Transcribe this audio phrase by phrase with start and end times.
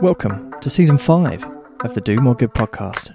[0.00, 1.44] Welcome to season five
[1.84, 3.14] of the Do More Good podcast.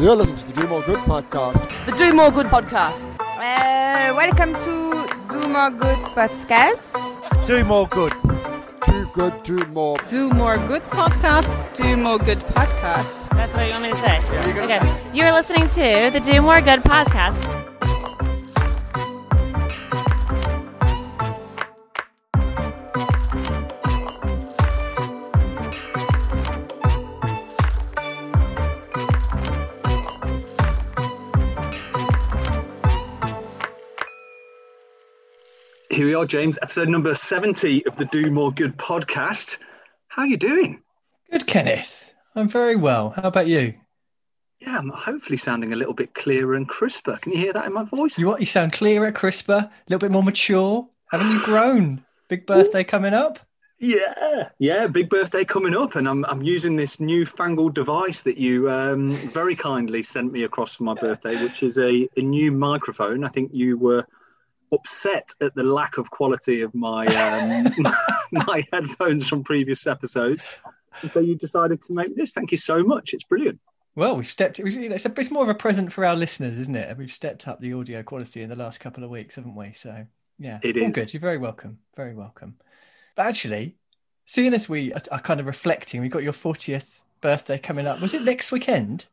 [0.00, 1.86] You're listening to the Do More Good podcast.
[1.86, 3.08] The Do More Good podcast.
[3.20, 7.46] Uh, welcome to Do More Good podcast.
[7.46, 8.12] Do more good.
[8.86, 9.96] Too good, too more.
[10.06, 11.48] Do More Good podcast.
[11.74, 13.28] Do More Good podcast.
[13.30, 14.18] That's what you want me to say.
[14.62, 15.10] okay.
[15.12, 17.61] You're listening to the Do More Good podcast.
[36.02, 36.58] Here we are, James.
[36.60, 39.58] Episode number seventy of the Do More Good podcast.
[40.08, 40.82] How are you doing?
[41.30, 42.12] Good, Kenneth.
[42.34, 43.10] I'm very well.
[43.10, 43.74] How about you?
[44.58, 47.20] Yeah, I'm hopefully sounding a little bit clearer and crisper.
[47.22, 48.18] Can you hear that in my voice?
[48.18, 48.40] You what?
[48.40, 50.88] You sound clearer, crisper, a little bit more mature.
[51.12, 52.04] Haven't you grown?
[52.26, 53.38] Big birthday coming up.
[53.78, 54.88] Yeah, yeah.
[54.88, 59.54] Big birthday coming up, and I'm I'm using this newfangled device that you um, very
[59.54, 63.22] kindly sent me across for my birthday, which is a, a new microphone.
[63.22, 64.04] I think you were
[64.72, 67.72] upset at the lack of quality of my um,
[68.32, 70.42] my headphones from previous episodes,
[71.02, 72.32] and so you decided to make this.
[72.32, 73.14] Thank you so much.
[73.14, 73.60] It's brilliant.
[73.94, 74.58] Well, we've stepped.
[74.58, 76.96] It's, a, it's more of a present for our listeners, isn't it?
[76.96, 79.72] We've stepped up the audio quality in the last couple of weeks, haven't we?
[79.74, 80.06] So
[80.38, 81.12] yeah, It all good.
[81.12, 81.78] You're very welcome.
[81.96, 82.56] Very welcome.
[83.14, 83.76] But actually,
[84.24, 88.00] seeing as we are, kind of reflecting, we've got your 40th birthday coming up.
[88.00, 89.06] Was it next weekend?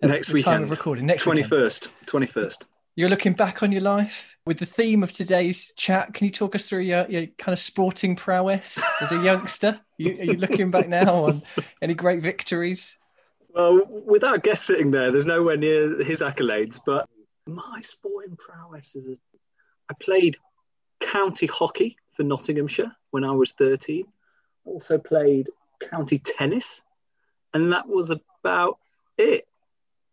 [0.00, 1.06] Next weekend, time of recording.
[1.06, 1.62] Next twenty weekend.
[1.62, 2.64] first, twenty first.
[2.94, 6.12] You're looking back on your life with the theme of today's chat.
[6.12, 9.80] Can you talk us through your, your kind of sporting prowess as a youngster?
[9.96, 11.42] You, are you looking back now on
[11.80, 12.98] any great victories?
[13.54, 16.80] Well, without guest sitting there, there's nowhere near his accolades.
[16.84, 17.08] But
[17.46, 19.16] my sporting prowess is a.
[19.88, 20.36] I played
[21.00, 24.04] county hockey for Nottinghamshire when I was 13.
[24.66, 25.48] Also played
[25.90, 26.82] county tennis,
[27.54, 28.78] and that was about
[29.16, 29.46] it.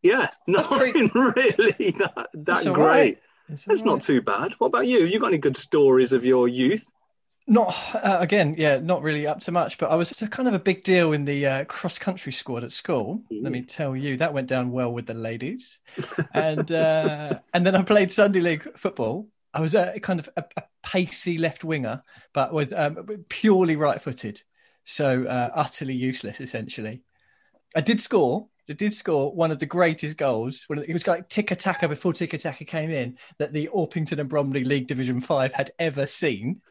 [0.01, 2.77] Yeah, nothing really that that great.
[2.77, 3.19] right.
[3.49, 4.53] It's That's not too bad.
[4.59, 4.99] What about you?
[5.05, 6.85] You got any good stories of your youth?
[7.47, 9.79] Not uh, again, yeah, not really up to much.
[9.79, 12.71] But I was kind of a big deal in the uh, cross country squad at
[12.71, 13.23] school.
[13.31, 15.79] Let me tell you, that went down well with the ladies.
[16.35, 19.27] and uh, and then I played Sunday league football.
[19.51, 23.99] I was a kind of a, a pacey left winger, but with um, purely right
[23.99, 24.43] footed,
[24.83, 27.01] so uh, utterly useless essentially.
[27.75, 28.47] I did score.
[28.78, 30.66] Did score one of the greatest goals.
[30.69, 35.22] It was like tiki-taka before tiki-taka came in that the Orpington and Bromley League Division
[35.22, 36.62] Five had ever seen.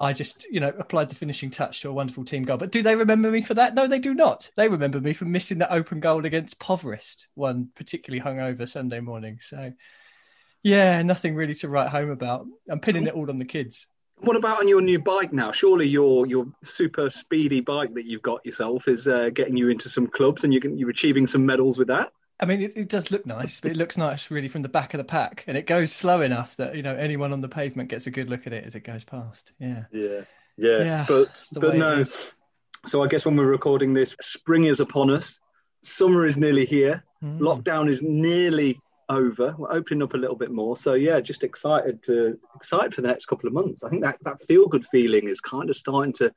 [0.00, 2.56] I just, you know, applied the finishing touch to a wonderful team goal.
[2.56, 3.74] But do they remember me for that?
[3.74, 4.50] No, they do not.
[4.56, 9.40] They remember me for missing that open goal against Poverest, one particularly hungover Sunday morning.
[9.40, 9.72] So,
[10.62, 12.46] yeah, nothing really to write home about.
[12.70, 13.88] I'm pinning it all on the kids.
[14.20, 15.52] What about on your new bike now?
[15.52, 19.88] Surely your your super speedy bike that you've got yourself is uh, getting you into
[19.88, 22.10] some clubs, and you can, you're achieving some medals with that.
[22.40, 24.94] I mean, it, it does look nice, but it looks nice really from the back
[24.94, 27.90] of the pack, and it goes slow enough that you know anyone on the pavement
[27.90, 29.52] gets a good look at it as it goes past.
[29.58, 30.20] Yeah, Yeah,
[30.56, 30.78] yeah.
[30.78, 32.04] Yeah, but but no.
[32.86, 35.38] So I guess when we're recording this, spring is upon us.
[35.82, 37.04] Summer is nearly here.
[37.22, 37.40] Mm.
[37.40, 39.54] Lockdown is nearly over.
[39.56, 40.76] We're opening up a little bit more.
[40.76, 43.82] So yeah, just excited to excited for the next couple of months.
[43.82, 46.32] I think that that feel good feeling is kind of starting to.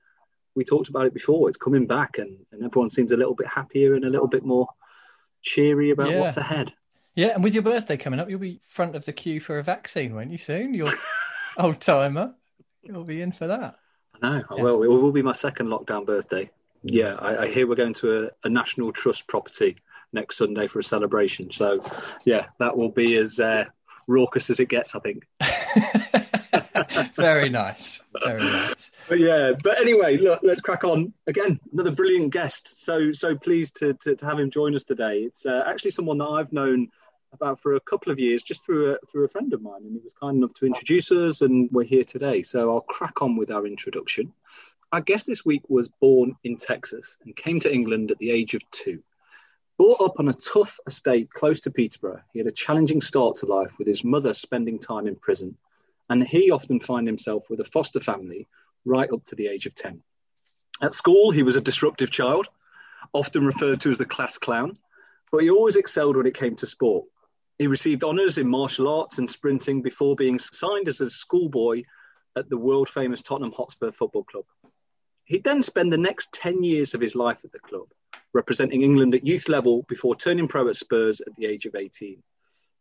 [0.55, 1.47] We talked about it before.
[1.47, 4.43] It's coming back, and, and everyone seems a little bit happier and a little bit
[4.43, 4.67] more
[5.41, 6.19] cheery about Yeah.
[6.21, 6.73] what's ahead.
[7.15, 9.63] Yeah, and with your birthday coming up, you'll be front of the queue for a
[9.63, 10.37] vaccine, won't you?
[10.37, 10.93] Soon, you're
[11.57, 12.35] old timer.
[12.83, 13.77] You'll be in for that.
[14.21, 14.43] I know.
[14.57, 14.63] Yeah.
[14.63, 16.45] Well, it will be my second lockdown birthday.
[16.45, 16.49] Mm.
[16.83, 19.77] Yeah, I, I hear we're going to a, a National Trust property
[20.13, 21.51] next Sunday for a celebration.
[21.51, 21.83] So,
[22.25, 23.65] yeah, that will be as uh,
[24.07, 25.27] raucous as it gets, I think.
[27.15, 28.03] Very nice.
[28.23, 28.91] Very nice.
[29.07, 31.13] But yeah, but anyway, look, let's crack on.
[31.27, 32.83] Again, another brilliant guest.
[32.83, 35.19] So so pleased to to, to have him join us today.
[35.19, 36.89] It's uh, actually someone that I've known
[37.33, 39.93] about for a couple of years, just through a through a friend of mine, and
[39.93, 42.43] he was kind enough to introduce us, and we're here today.
[42.43, 44.33] So I'll crack on with our introduction.
[44.91, 48.53] Our guest this week was born in Texas and came to England at the age
[48.55, 49.01] of two.
[49.81, 53.47] Brought up on a tough estate close to Peterborough, he had a challenging start to
[53.47, 55.57] life with his mother spending time in prison,
[56.07, 58.47] and he often found himself with a foster family
[58.85, 60.03] right up to the age of 10.
[60.83, 62.47] At school, he was a disruptive child,
[63.11, 64.77] often referred to as the class clown,
[65.31, 67.05] but he always excelled when it came to sport.
[67.57, 71.85] He received honours in martial arts and sprinting before being signed as a schoolboy
[72.35, 74.45] at the world famous Tottenham Hotspur Football Club.
[75.25, 77.87] He'd then spend the next 10 years of his life at the club,
[78.33, 82.21] representing England at youth level before turning pro at Spurs at the age of 18.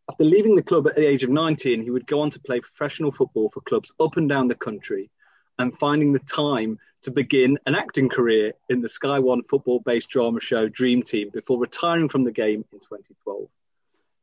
[0.09, 2.61] After leaving the club at the age of 19, he would go on to play
[2.61, 5.11] professional football for clubs up and down the country
[5.59, 10.11] and finding the time to begin an acting career in the Sky One football based
[10.11, 13.49] drama show Dream Team before retiring from the game in 2012.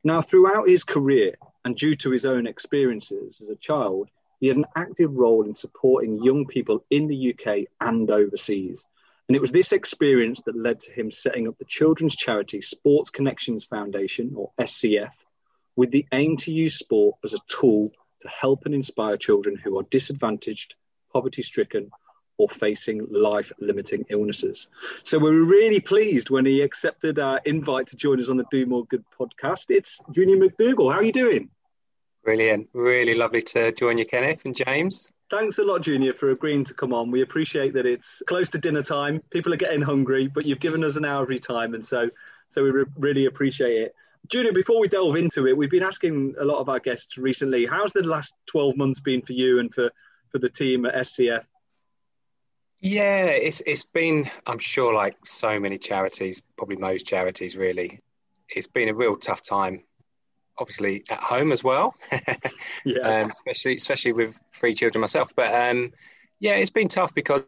[0.03, 4.09] Now, throughout his career, and due to his own experiences as a child,
[4.39, 8.85] he had an active role in supporting young people in the UK and overseas.
[9.27, 13.09] And it was this experience that led to him setting up the children's charity Sports
[13.09, 15.11] Connections Foundation, or SCF,
[15.75, 17.91] with the aim to use sport as a tool
[18.21, 20.75] to help and inspire children who are disadvantaged,
[21.11, 21.91] poverty stricken,
[22.37, 24.67] or facing life limiting illnesses.
[25.03, 28.45] So we were really pleased when he accepted our invite to join us on the
[28.51, 29.65] Do More Good podcast.
[29.69, 30.93] It's Junior McDougald.
[30.93, 31.49] How are you doing?
[32.23, 32.69] Brilliant.
[32.73, 35.11] Really lovely to join you, Kenneth and James.
[35.29, 37.11] Thanks a lot, Junior, for agreeing to come on.
[37.11, 39.21] We appreciate that it's close to dinner time.
[39.29, 42.09] People are getting hungry, but you've given us an hour your time, and so
[42.47, 43.95] so we re- really appreciate it.
[44.29, 47.65] Junior, before we delve into it, we've been asking a lot of our guests recently,
[47.65, 49.91] how's the last 12 months been for you and for,
[50.31, 51.43] for the team at SCF?
[52.79, 58.01] Yeah, it's it's been I'm sure like so many charities, probably most charities really.
[58.49, 59.83] It's been a real tough time.
[60.59, 61.95] Obviously at home as well.
[62.85, 63.01] yeah.
[63.03, 65.33] Um, especially especially with three children myself.
[65.35, 65.91] But um,
[66.39, 67.43] yeah, it's been tough because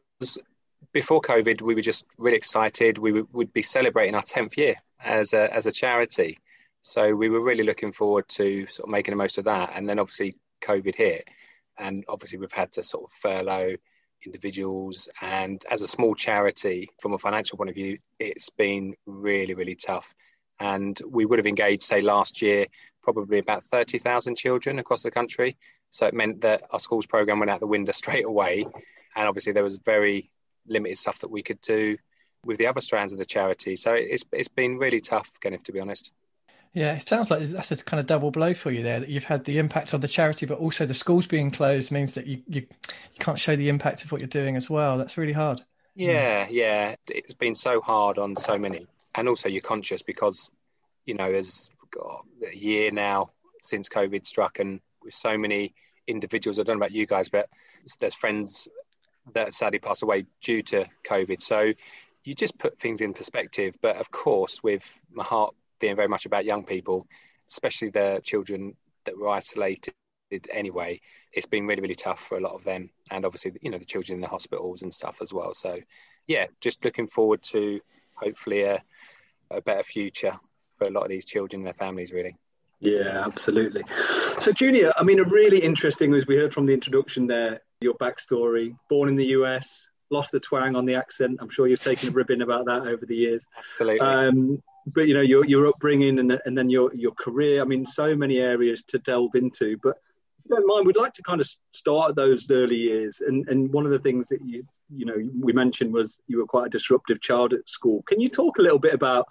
[0.91, 2.97] before COVID we were just really excited.
[2.97, 6.39] We would be celebrating our tenth year as a as a charity.
[6.81, 9.71] So we were really looking forward to sort of making the most of that.
[9.75, 11.27] And then obviously COVID hit
[11.77, 13.75] and obviously we've had to sort of furlough
[14.25, 15.09] individuals.
[15.21, 19.75] And as a small charity, from a financial point of view, it's been really, really
[19.75, 20.13] tough.
[20.59, 22.67] And we would have engaged, say, last year,
[23.01, 25.57] probably about 30,000 children across the country.
[25.89, 28.65] So it meant that our schools program went out the window straight away.
[29.15, 30.31] And obviously, there was very
[30.67, 31.97] limited stuff that we could do
[32.45, 33.75] with the other strands of the charity.
[33.75, 36.11] So it's, it's been really tough, Kenneth, to be honest.
[36.73, 38.99] Yeah, it sounds like that's a kind of double blow for you there.
[38.99, 42.13] That you've had the impact on the charity, but also the schools being closed means
[42.13, 44.97] that you you, you can't show the impact of what you're doing as well.
[44.97, 45.63] That's really hard.
[45.95, 48.85] Yeah, yeah, it's been so hard on so many,
[49.15, 50.51] and also you're conscious because
[51.07, 53.31] you know there's got a year now
[53.61, 55.73] since COVID struck, and with so many
[56.07, 56.59] individuals.
[56.59, 57.49] I don't know about you guys, but
[57.99, 58.67] there's friends
[59.33, 61.41] that sadly passed away due to COVID.
[61.41, 61.73] So
[62.23, 63.75] you just put things in perspective.
[63.81, 67.07] But of course, with my heart being very much about young people,
[67.49, 68.75] especially the children
[69.05, 69.93] that were isolated
[70.51, 70.99] anyway.
[71.31, 73.85] It's been really, really tough for a lot of them, and obviously, you know, the
[73.85, 75.53] children in the hospitals and stuff as well.
[75.53, 75.79] So,
[76.27, 77.79] yeah, just looking forward to
[78.15, 78.83] hopefully a,
[79.49, 80.39] a better future
[80.79, 82.35] for a lot of these children and their families, really.
[82.79, 83.83] Yeah, absolutely.
[84.39, 87.93] So, Junior, I mean, a really interesting, as we heard from the introduction there, your
[87.95, 88.75] backstory.
[88.89, 91.39] Born in the US, lost the twang on the accent.
[91.41, 93.45] I'm sure you've taken a ribbon about that over the years.
[93.71, 93.99] Absolutely.
[93.99, 97.61] Um, but you know your your upbringing and the, and then your your career.
[97.61, 99.77] I mean, so many areas to delve into.
[99.83, 99.97] But
[100.39, 103.21] if you don't mind, we'd like to kind of start those early years.
[103.21, 106.47] And and one of the things that you you know we mentioned was you were
[106.47, 108.03] quite a disruptive child at school.
[108.07, 109.27] Can you talk a little bit about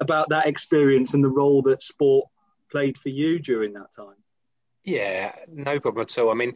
[0.00, 2.28] about that experience and the role that sport
[2.70, 4.16] played for you during that time?
[4.84, 6.30] Yeah, no problem at all.
[6.30, 6.54] I mean,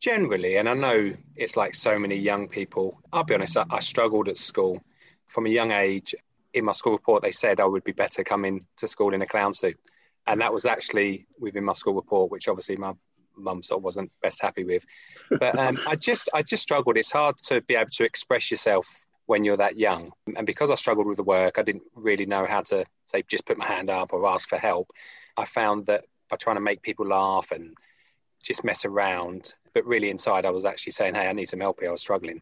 [0.00, 3.00] generally, and I know it's like so many young people.
[3.12, 4.82] I'll be honest, I, I struggled at school
[5.26, 6.14] from a young age
[6.54, 9.26] in my school report, they said I would be better coming to school in a
[9.26, 9.78] clown suit.
[10.26, 12.92] And that was actually within my school report, which obviously my
[13.36, 14.84] mum sort of wasn't best happy with.
[15.30, 16.96] But um, I just I just struggled.
[16.96, 18.86] It's hard to be able to express yourself
[19.28, 20.10] when you're that young.
[20.36, 23.44] And because I struggled with the work, I didn't really know how to say just
[23.44, 24.90] put my hand up or ask for help.
[25.36, 27.74] I found that by trying to make people laugh and
[28.42, 31.80] just mess around, but really inside I was actually saying, "Hey, I need some help
[31.80, 31.90] here.
[31.90, 32.40] I was struggling."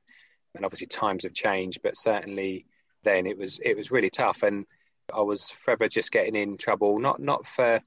[0.54, 2.66] And obviously times have changed, but certainly
[3.02, 4.64] then it was it was really tough, and
[5.12, 7.80] I was forever just getting in trouble, not not for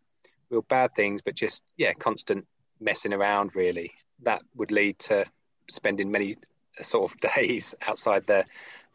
[0.50, 2.46] real bad things, but just yeah, constant
[2.82, 3.56] messing around.
[3.56, 5.26] Really, that would lead to
[5.70, 6.36] spending many
[6.82, 8.46] sort of days outside the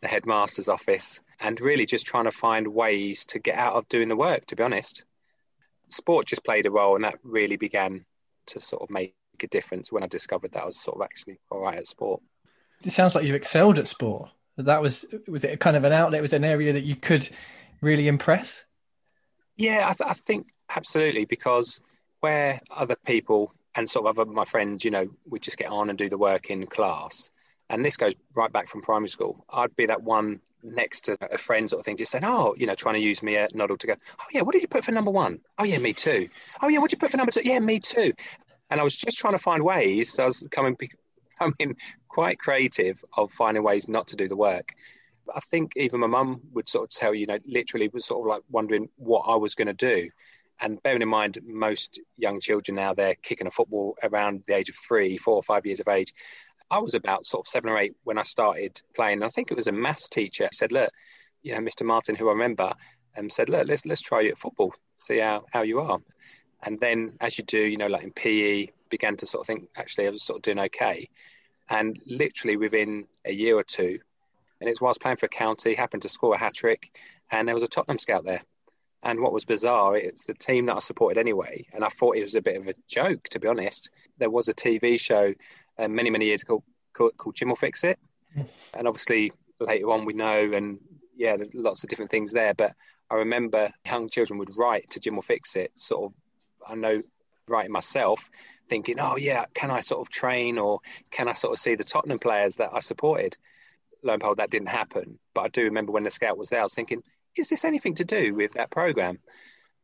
[0.05, 4.09] the headmaster's office, and really just trying to find ways to get out of doing
[4.09, 4.47] the work.
[4.47, 5.05] To be honest,
[5.89, 8.05] sport just played a role, and that really began
[8.47, 11.39] to sort of make a difference when I discovered that I was sort of actually
[11.51, 12.23] all right at sport.
[12.85, 16.23] It sounds like you excelled at sport that was was it kind of an outlet
[16.23, 17.29] was it an area that you could
[17.81, 18.65] really impress
[19.57, 21.81] yeah I, th- I, think absolutely because
[22.21, 25.91] where other people and sort of other my friends you know we just get on
[25.91, 27.31] and do the work in class
[27.75, 31.37] and this goes right back from primary school i'd be that one next to a
[31.37, 33.77] friend sort of thing just saying oh you know trying to use me a noddle
[33.77, 35.39] to go oh yeah what did you put for number one?
[35.59, 36.29] Oh yeah me too
[36.63, 38.13] oh yeah what did you put for number two yeah me too
[38.71, 40.75] and i was just trying to find ways so i was coming
[41.59, 41.77] mean,
[42.09, 44.73] quite creative of finding ways not to do the work.
[45.35, 48.31] I think even my mum would sort of tell you know, literally was sort of
[48.31, 50.11] like wondering what I was going to do.
[50.61, 54.69] And bearing in mind, most young children now they're kicking a football around the age
[54.69, 56.13] of three, four or five years of age.
[56.71, 59.23] I was about sort of seven or eight when I started playing.
[59.23, 60.91] I think it was a maths teacher said, "Look,
[61.43, 61.85] you know, Mr.
[61.85, 62.73] Martin, who I remember,
[63.17, 65.99] um, said, "Look, let's let's try you at football, see how how you are."
[66.63, 69.69] And then, as you do, you know, like in PE, began to sort of think,
[69.77, 71.09] actually, I was sort of doing okay.
[71.69, 73.99] And literally within a year or two,
[74.61, 76.97] and it's whilst playing for a county, happened to score a hat trick,
[77.31, 78.43] and there was a Tottenham scout there.
[79.03, 82.23] And what was bizarre, it's the team that I supported anyway, and I thought it
[82.23, 83.91] was a bit of a joke, to be honest.
[84.17, 85.35] There was a TV show
[85.79, 86.63] uh, many, many years ago
[86.93, 87.99] called, called Jim'll Fix It.
[88.75, 90.79] and obviously, later on, we know, and
[91.17, 92.55] yeah, lots of different things there.
[92.55, 92.75] But
[93.11, 96.13] I remember young children would write to Jim'll Fix It, sort of,
[96.69, 97.03] I know,
[97.49, 98.31] writing myself,
[98.69, 101.85] thinking, oh, yeah, can I sort of train or can I sort of see the
[101.85, 103.37] Tottenham players that I supported?
[104.03, 105.19] Lo and behold, that didn't happen.
[105.35, 107.03] But I do remember when the scout was there, I was thinking,
[107.37, 109.19] is this anything to do with that program?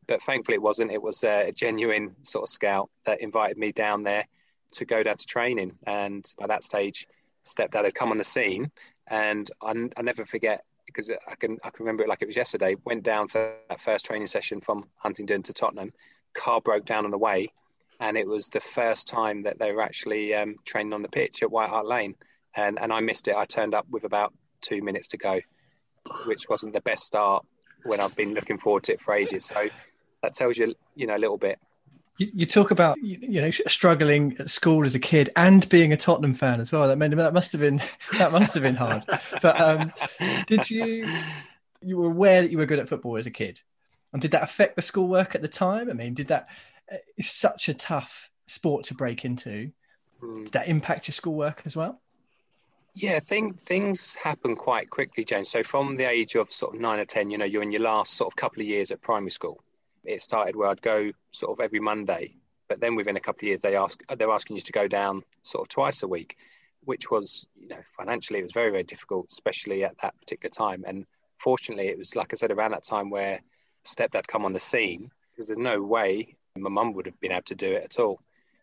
[0.06, 0.92] But thankfully, it wasn't.
[0.92, 4.26] It was a genuine sort of scout that invited me down there
[4.72, 5.72] to go down to training.
[5.86, 7.06] And by that stage,
[7.44, 8.70] stepdad had come on the scene,
[9.08, 12.36] and I, I never forget because I can I can remember it like it was
[12.36, 12.76] yesterday.
[12.84, 15.92] Went down for that first training session from Huntingdon to Tottenham.
[16.34, 17.48] Car broke down on the way,
[17.98, 21.42] and it was the first time that they were actually um, training on the pitch
[21.42, 22.14] at White Hart Lane,
[22.54, 23.36] and and I missed it.
[23.36, 25.40] I turned up with about two minutes to go,
[26.26, 27.44] which wasn't the best start
[27.84, 29.44] when I've been looking forward to it for ages.
[29.44, 29.68] So
[30.22, 31.58] that tells you, you know, a little bit.
[32.20, 35.96] You, you talk about you know struggling at school as a kid and being a
[35.96, 36.86] Tottenham fan as well.
[36.86, 37.80] That meant that must have been
[38.18, 39.04] that must have been hard.
[39.40, 39.90] But um,
[40.46, 41.10] did you
[41.80, 43.62] you were aware that you were good at football as a kid,
[44.12, 45.88] and did that affect the schoolwork at the time?
[45.88, 46.48] I mean, did that?
[47.16, 49.72] It's such a tough sport to break into.
[50.20, 50.44] Hmm.
[50.44, 52.02] Did that impact your schoolwork as well?
[52.92, 55.48] Yeah, thing, things happen quite quickly, James.
[55.48, 57.82] So from the age of sort of nine or ten, you know, you're in your
[57.82, 59.62] last sort of couple of years at primary school.
[60.04, 62.34] It started where I'd go sort of every Monday,
[62.68, 65.22] but then within a couple of years, they ask they're asking you to go down
[65.42, 66.36] sort of twice a week,
[66.84, 70.84] which was you know financially it was very very difficult, especially at that particular time.
[70.86, 71.06] And
[71.38, 73.40] fortunately, it was like I said around that time where
[73.84, 77.42] stepdad come on the scene because there's no way my mum would have been able
[77.42, 78.20] to do it at all.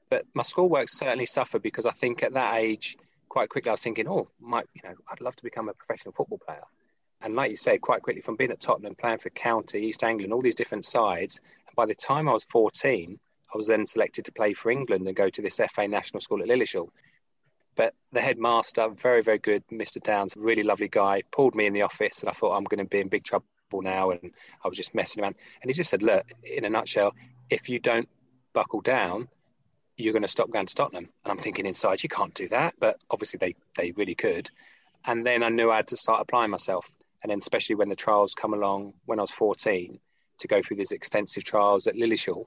[0.09, 2.97] But my schoolwork certainly suffered because I think at that age
[3.29, 6.13] quite quickly I was thinking, oh, might you know, I'd love to become a professional
[6.13, 6.63] football player.
[7.21, 10.31] And like you say, quite quickly from being at Tottenham, playing for County, East Anglia,
[10.31, 11.41] all these different sides.
[11.67, 13.19] And by the time I was 14,
[13.53, 16.41] I was then selected to play for England and go to this FA national school
[16.41, 16.89] at Lilleshall.
[17.75, 20.01] But the headmaster, very, very good, Mr.
[20.01, 22.89] Downs, really lovely guy, pulled me in the office and I thought I'm going to
[22.89, 24.11] be in big trouble now.
[24.11, 24.31] And
[24.63, 25.35] I was just messing around.
[25.61, 27.13] And he just said, look, in a nutshell,
[27.49, 28.09] if you don't
[28.53, 29.27] buckle down,
[29.95, 31.09] you're going to stop going to Tottenham.
[31.23, 32.75] And I'm thinking inside, you can't do that.
[32.79, 34.49] But obviously, they, they really could.
[35.05, 36.91] And then I knew I had to start applying myself.
[37.23, 39.99] And then, especially when the trials come along when I was 14,
[40.39, 42.45] to go through these extensive trials at Lilleshall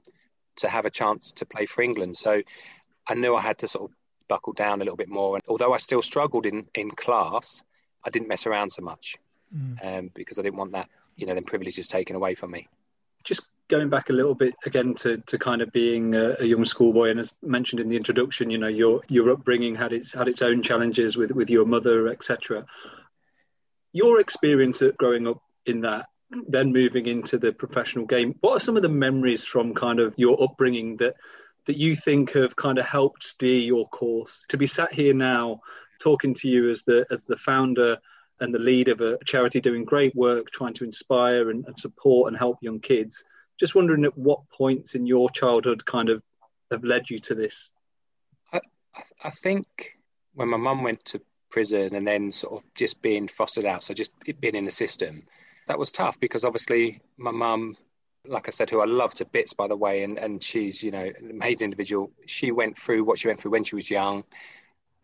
[0.56, 2.16] to have a chance to play for England.
[2.16, 2.42] So
[3.08, 3.96] I knew I had to sort of
[4.28, 5.36] buckle down a little bit more.
[5.36, 7.62] And although I still struggled in, in class,
[8.04, 9.16] I didn't mess around so much
[9.54, 9.84] mm.
[9.84, 12.68] um, because I didn't want that, you know, them privileges taken away from me.
[13.24, 16.64] Just going back a little bit again to, to kind of being a, a, young
[16.64, 20.26] schoolboy, and as mentioned in the introduction, you know your your upbringing had its had
[20.28, 22.66] its own challenges with with your mother, etc.
[23.92, 26.06] Your experience of growing up in that,
[26.48, 30.14] then moving into the professional game, what are some of the memories from kind of
[30.16, 31.14] your upbringing that
[31.66, 35.60] that you think have kind of helped steer your course to be sat here now
[36.00, 37.98] talking to you as the as the founder
[38.40, 42.28] and the lead of a charity doing great work trying to inspire and, and support
[42.28, 43.22] and help young kids
[43.60, 46.22] just wondering at what points in your childhood kind of
[46.70, 47.72] have led you to this.
[48.52, 48.60] I,
[49.22, 49.98] I think
[50.34, 51.20] when my mum went to
[51.50, 55.22] prison and then sort of just being fostered out, so just being in the system,
[55.66, 57.76] that was tough because obviously my mum,
[58.26, 60.90] like I said, who I love to bits by the way, and, and she's you
[60.90, 62.10] know an amazing individual.
[62.26, 64.24] She went through what she went through when she was young,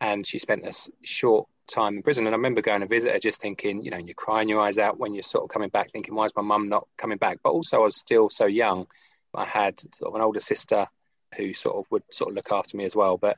[0.01, 0.73] and she spent a
[1.03, 2.25] short time in prison.
[2.25, 4.77] And I remember going to visit her just thinking, you know, you're crying your eyes
[4.77, 7.39] out when you're sort of coming back, thinking, why is my mum not coming back?
[7.43, 8.87] But also, I was still so young.
[9.33, 10.87] I had sort of an older sister
[11.35, 13.17] who sort of would sort of look after me as well.
[13.17, 13.37] But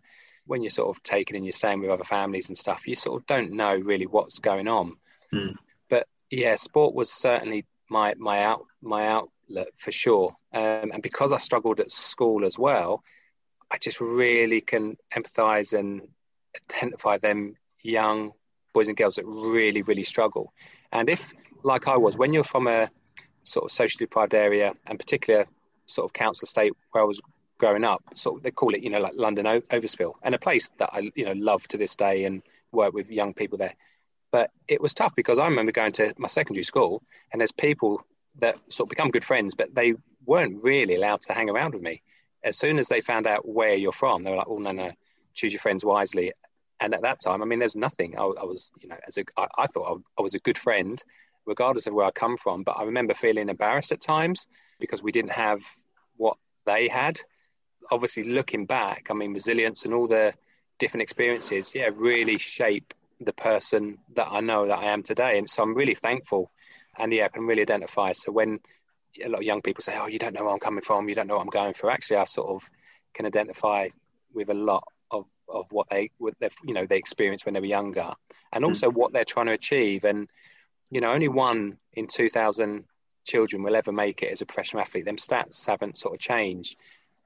[0.50, 3.22] when you're sort of taken and you're staying with other families and stuff, you sort
[3.22, 4.98] of don't know really what's going on.
[5.32, 5.53] Mm.
[5.89, 10.34] But yeah, sport was certainly my my out my outlet for sure.
[10.51, 13.03] Um, and because I struggled at school as well,
[13.70, 16.08] I just really can empathise and
[16.56, 18.32] identify them young
[18.74, 20.51] boys and girls that really, really struggle.
[20.91, 22.89] And if, like I was, when you're from a
[23.44, 25.46] sort of socially deprived area, and particular
[25.86, 27.22] sort of council estate where I was
[27.60, 30.39] growing up, sort of they call it, you know, like London o- Overspill, and a
[30.39, 33.75] place that I, you know, love to this day and work with young people there.
[34.32, 38.01] But it was tough because I remember going to my secondary school, and there's people
[38.39, 39.94] that sort of become good friends, but they
[40.25, 42.01] weren't really allowed to hang around with me.
[42.44, 44.92] As soon as they found out where you're from, they were like, "Oh no, no,
[45.34, 46.32] choose your friends wisely."
[46.80, 48.18] And at that time, I mean, there's nothing.
[48.18, 50.58] I, I was, you know, as a, I, I thought I, I was a good
[50.58, 51.04] friend,
[51.46, 52.63] regardless of where I come from.
[52.63, 54.48] But I remember feeling embarrassed at times
[54.80, 55.60] because we didn't have
[56.16, 57.20] what they had.
[57.91, 60.34] Obviously, looking back, I mean, resilience and all the
[60.77, 65.38] different experiences, yeah, really shape the person that I know that I am today.
[65.38, 66.51] And so I'm really thankful.
[66.98, 68.13] And yeah, I can really identify.
[68.13, 68.60] So when
[69.24, 71.15] a lot of young people say, "Oh, you don't know where I'm coming from, you
[71.15, 72.69] don't know what I'm going through," actually, I sort of
[73.13, 73.89] can identify
[74.34, 77.60] with a lot of of what they what they you know they experienced when they
[77.60, 78.13] were younger,
[78.53, 78.93] and also mm.
[78.93, 80.03] what they're trying to achieve.
[80.03, 80.29] And
[80.91, 82.86] you know, only one in two thousand
[83.25, 85.05] children will ever make it as a professional athlete.
[85.05, 86.77] Them stats haven't sort of changed.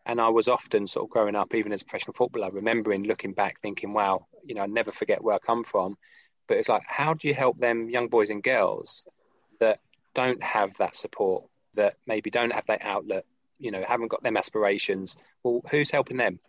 [0.05, 3.33] And I was often sort of growing up, even as a professional footballer, remembering looking
[3.33, 5.98] back, thinking, "Wow, you know, I never forget where I come from."
[6.48, 9.07] But it's like, how do you help them young boys and girls
[9.60, 9.79] that
[10.13, 11.45] don't have that support,
[11.75, 13.25] that maybe don't have that outlet,
[13.60, 15.15] you know, haven't got them aspirations?
[15.43, 16.39] Well, who's helping them?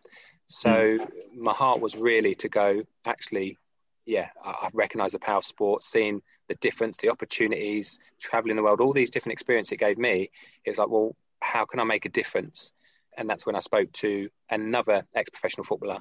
[0.47, 1.11] So mm.
[1.35, 3.59] my heart was really to go, actually,
[4.05, 8.63] yeah, I, I recognize the power of sport, seeing the difference, the opportunities, traveling the
[8.63, 10.31] world, all these different experiences it gave me.
[10.65, 12.73] It was like, well, how can I make a difference?
[13.17, 15.99] And that's when I spoke to another ex professional footballer,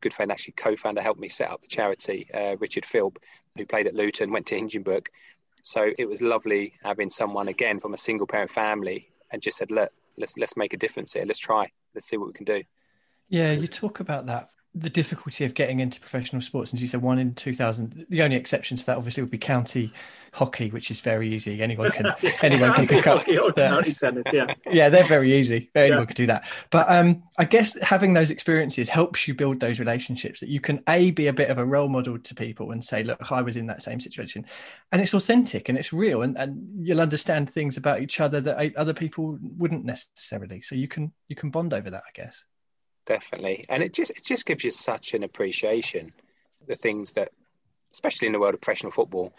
[0.00, 3.18] good friend, actually co founder, helped me set up the charity, uh, Richard Philp,
[3.56, 5.06] who played at Luton, went to Hingenburg.
[5.62, 9.70] So it was lovely having someone again from a single parent family and just said,
[9.70, 11.24] look, let's, let's make a difference here.
[11.26, 11.70] Let's try.
[11.94, 12.62] Let's see what we can do.
[13.28, 17.02] Yeah, you talk about that the difficulty of getting into professional sports, as you said,
[17.02, 18.06] one in two thousand.
[18.08, 19.92] The only exception to that, obviously, would be county
[20.32, 21.60] hockey, which is very easy.
[21.60, 22.06] Anyone can
[22.42, 23.26] anyone can pick up.
[23.26, 25.70] County tennis, yeah, yeah, they're very easy.
[25.74, 26.04] Anyone yeah.
[26.06, 26.48] could do that.
[26.70, 30.82] But um, I guess having those experiences helps you build those relationships that you can
[30.88, 33.56] a be a bit of a role model to people and say, look, I was
[33.56, 34.46] in that same situation,
[34.92, 38.76] and it's authentic and it's real, and, and you'll understand things about each other that
[38.76, 40.60] other people wouldn't necessarily.
[40.60, 42.44] So you can you can bond over that, I guess
[43.06, 43.64] definitely.
[43.68, 46.12] And it just it just gives you such an appreciation
[46.66, 47.30] the things that,
[47.92, 49.32] especially in the world of professional football,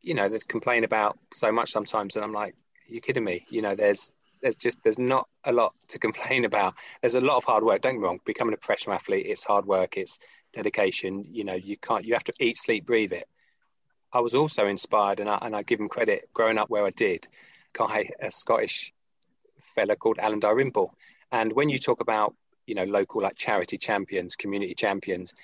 [0.00, 3.46] you know, there's complain about so much sometimes, and I'm like, Are you kidding me?
[3.50, 6.74] You know, there's there's just there's not a lot to complain about.
[7.00, 7.80] There's a lot of hard work.
[7.80, 8.20] Don't get me wrong.
[8.24, 9.96] Becoming a professional athlete, it's hard work.
[9.96, 10.18] It's
[10.52, 11.26] dedication.
[11.30, 12.04] You know, you can't.
[12.04, 13.28] You have to eat, sleep, breathe it.
[14.12, 16.30] I was also inspired, and I, and I give him credit.
[16.32, 17.28] Growing up where I did,
[17.72, 18.92] guy, a Scottish
[19.74, 20.94] fella called Alan Dalrymple.
[21.30, 22.34] And when you talk about
[22.68, 25.34] you know local like charity champions, community champions.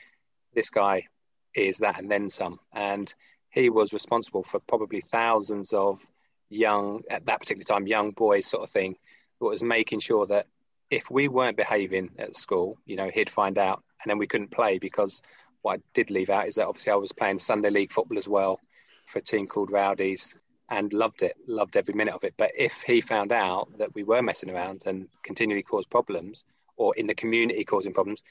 [0.55, 1.09] This guy
[1.55, 3.13] is that and then some, and
[3.51, 6.05] he was responsible for probably thousands of
[6.51, 8.97] young at that particular time young boys sort of thing
[9.41, 10.47] but was making sure that
[10.91, 14.51] if we weren't behaving at school you know he'd find out and then we couldn't
[14.51, 15.23] play because
[15.63, 18.29] what i did leave out is that obviously i was playing sunday league football as
[18.29, 18.61] well
[19.07, 20.37] for a team called rowdies
[20.69, 24.05] and loved it loved every minute of it but if he found out that we
[24.05, 26.45] were messing around and continually caused problems
[26.77, 28.23] or in the community causing problems,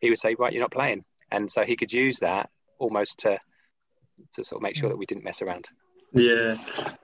[0.00, 1.04] he would say, right, you're not playing.
[1.30, 3.38] And so he could use that almost to
[4.32, 5.68] to sort of make sure that we didn't mess around.
[6.12, 6.56] Yeah,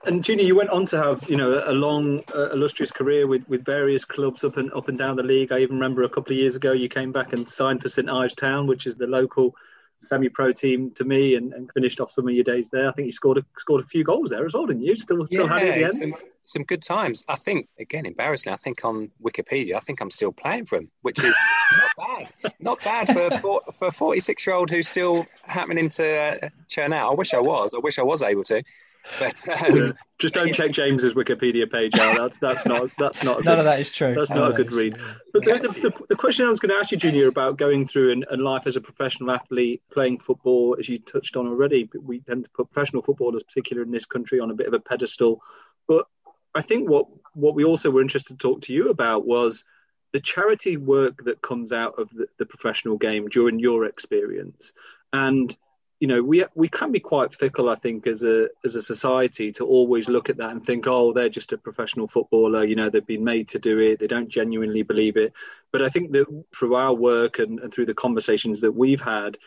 [0.05, 3.47] and Junior, you went on to have you know a long, uh, illustrious career with,
[3.47, 5.51] with various clubs up and up and down the league.
[5.51, 8.09] I even remember a couple of years ago you came back and signed for St
[8.09, 9.53] Ives Town, which is the local
[10.01, 12.89] semi-pro team to me and, and, finished off some of your days there.
[12.89, 14.95] I think you scored a, scored a few goals there as well, didn't you?
[14.97, 16.15] Still, still yeah, had it at the end.
[16.43, 17.23] Some, some good times.
[17.27, 20.91] I think again, embarrassingly, I think on Wikipedia, I think I'm still playing for him,
[21.01, 21.37] which is
[21.77, 21.91] not
[22.41, 22.53] bad.
[22.59, 23.07] Not bad
[23.41, 27.11] for for a 46 year old who's still happening to uh, churn out.
[27.11, 27.73] I wish I was.
[27.73, 28.63] I wish I was able to.
[29.19, 29.91] But um, yeah.
[30.17, 32.17] just don't check James's Wikipedia page out.
[32.17, 33.43] That's that's not that's not.
[33.43, 34.13] None good, of that is true.
[34.15, 34.95] That's None not a good read.
[35.33, 37.87] But the, the, the, the, question I was going to ask you, Junior, about going
[37.87, 41.89] through and, and, life as a professional athlete, playing football, as you touched on already,
[42.01, 44.79] we tend to put professional footballers, particularly in this country, on a bit of a
[44.79, 45.41] pedestal.
[45.85, 46.05] But
[46.55, 49.65] I think what what we also were interested to talk to you about was
[50.11, 54.71] the charity work that comes out of the, the professional game during your experience.
[55.11, 55.55] And
[55.99, 59.53] you know we we can be quite fickle i think as a as a society
[59.53, 62.89] to always look at that and think oh they're just a professional footballer you know
[62.89, 65.31] they've been made to do it they don't genuinely believe it.
[65.71, 69.37] But i think that through our work and, and through the conversations that we've had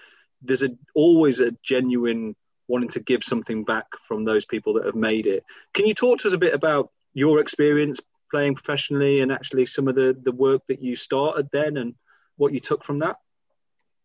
[0.40, 2.34] there's a always a genuine
[2.68, 5.44] wanting to give something back from those people that have made it.
[5.72, 7.98] Can you talk to us a bit about your experience
[8.30, 11.94] playing professionally and actually some of the the work that you started then and
[12.36, 13.16] what you took from that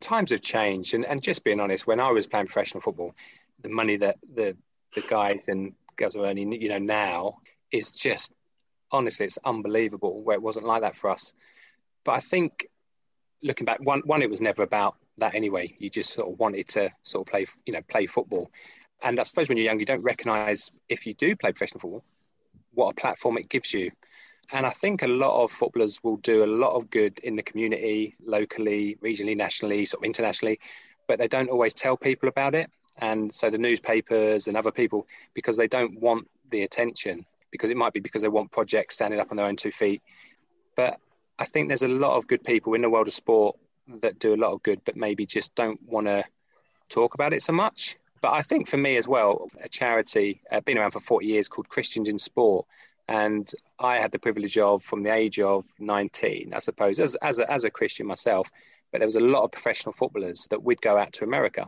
[0.02, 3.15] times have changed, and, and just being honest, when I was playing professional football,
[3.62, 4.58] the money that the
[4.95, 7.38] the guys and girls are earning, you know, now
[7.71, 8.34] is just
[8.91, 10.21] honestly, it's unbelievable.
[10.24, 11.34] Where it wasn't like that for us,
[12.04, 12.67] but I think
[13.41, 15.76] looking back, one one it was never about that anyway.
[15.80, 18.52] You just sort of wanted to sort of play, you know, play football,
[19.02, 22.04] and I suppose when you're young, you don't recognise if you do play professional football,
[22.73, 23.91] what a platform it gives you.
[24.53, 27.43] And I think a lot of footballers will do a lot of good in the
[27.43, 30.60] community, locally, regionally, nationally, sort of internationally.
[31.12, 32.71] but they don't always tell people about it.
[32.97, 37.75] And so the newspapers and other people, because they don't want the attention, because it
[37.75, 40.01] might be because they want projects standing up on their own two feet.
[40.75, 40.99] But
[41.38, 43.57] I think there's a lot of good people in the world of sport
[44.01, 46.23] that do a lot of good, but maybe just don't want to
[46.88, 47.97] talk about it so much.
[48.21, 51.47] But I think for me as well, a charity, uh, been around for 40 years
[51.47, 52.67] called Christians in Sport.
[53.07, 57.39] And I had the privilege of, from the age of 19, I suppose, as, as,
[57.39, 58.49] a, as a Christian myself,
[58.91, 61.67] but there was a lot of professional footballers that would go out to America.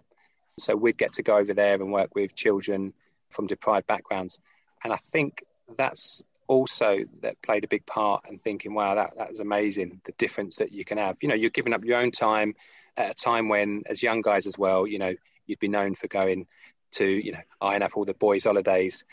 [0.60, 2.94] So we'd get to go over there and work with children
[3.30, 4.40] from deprived backgrounds.
[4.84, 5.44] And I think
[5.76, 10.12] that's also that played a big part in thinking, wow, that, that was amazing, the
[10.14, 11.18] difference that you can have.
[11.22, 12.54] You know, you're giving up your own time
[12.96, 16.08] at a time when, as young guys as well, you know, you'd be known for
[16.08, 16.48] going
[16.94, 19.06] to, you know, Ayia Napa all the boys' holidays.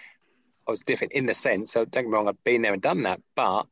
[0.66, 2.82] I was different in the sense, so don't get me wrong, I've been there and
[2.82, 3.66] done that, but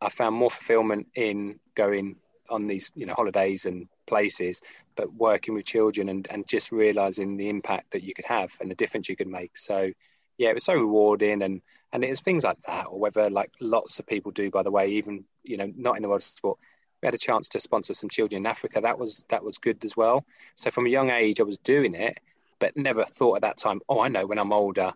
[0.00, 2.16] I found more fulfillment in going
[2.50, 4.60] on these, you know, holidays and places,
[4.96, 8.70] but working with children and, and just realizing the impact that you could have and
[8.70, 9.56] the difference you could make.
[9.56, 9.92] So,
[10.38, 11.60] yeah, it was so rewarding and
[11.92, 14.70] and it was things like that, or whether like lots of people do, by the
[14.70, 16.58] way, even you know, not in the world of sport.
[17.02, 18.80] We had a chance to sponsor some children in Africa.
[18.80, 20.24] That was that was good as well.
[20.54, 22.18] So from a young age, I was doing it,
[22.60, 23.80] but never thought at that time.
[23.88, 24.92] Oh, I know when I'm older,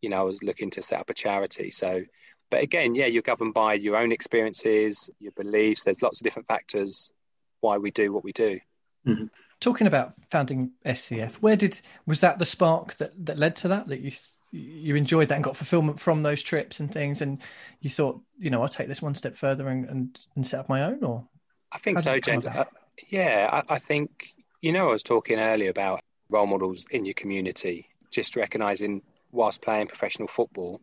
[0.00, 1.70] you know, I was looking to set up a charity.
[1.70, 2.04] So,
[2.50, 5.84] but again, yeah, you're governed by your own experiences, your beliefs.
[5.84, 7.12] There's lots of different factors
[7.60, 8.60] why we do what we do.
[9.06, 9.24] Mm-hmm.
[9.60, 13.88] Talking about founding SCF, where did was that the spark that that led to that?
[13.88, 14.12] That you
[14.52, 17.40] you enjoyed that and got fulfillment from those trips and things, and
[17.80, 20.68] you thought, you know, I'll take this one step further and and, and set up
[20.68, 21.26] my own, or
[21.72, 22.46] I think so, James.
[22.46, 22.64] Uh,
[23.08, 26.00] yeah, I, I think you know I was talking earlier about
[26.30, 29.02] role models in your community, just recognizing
[29.32, 30.80] whilst playing professional football,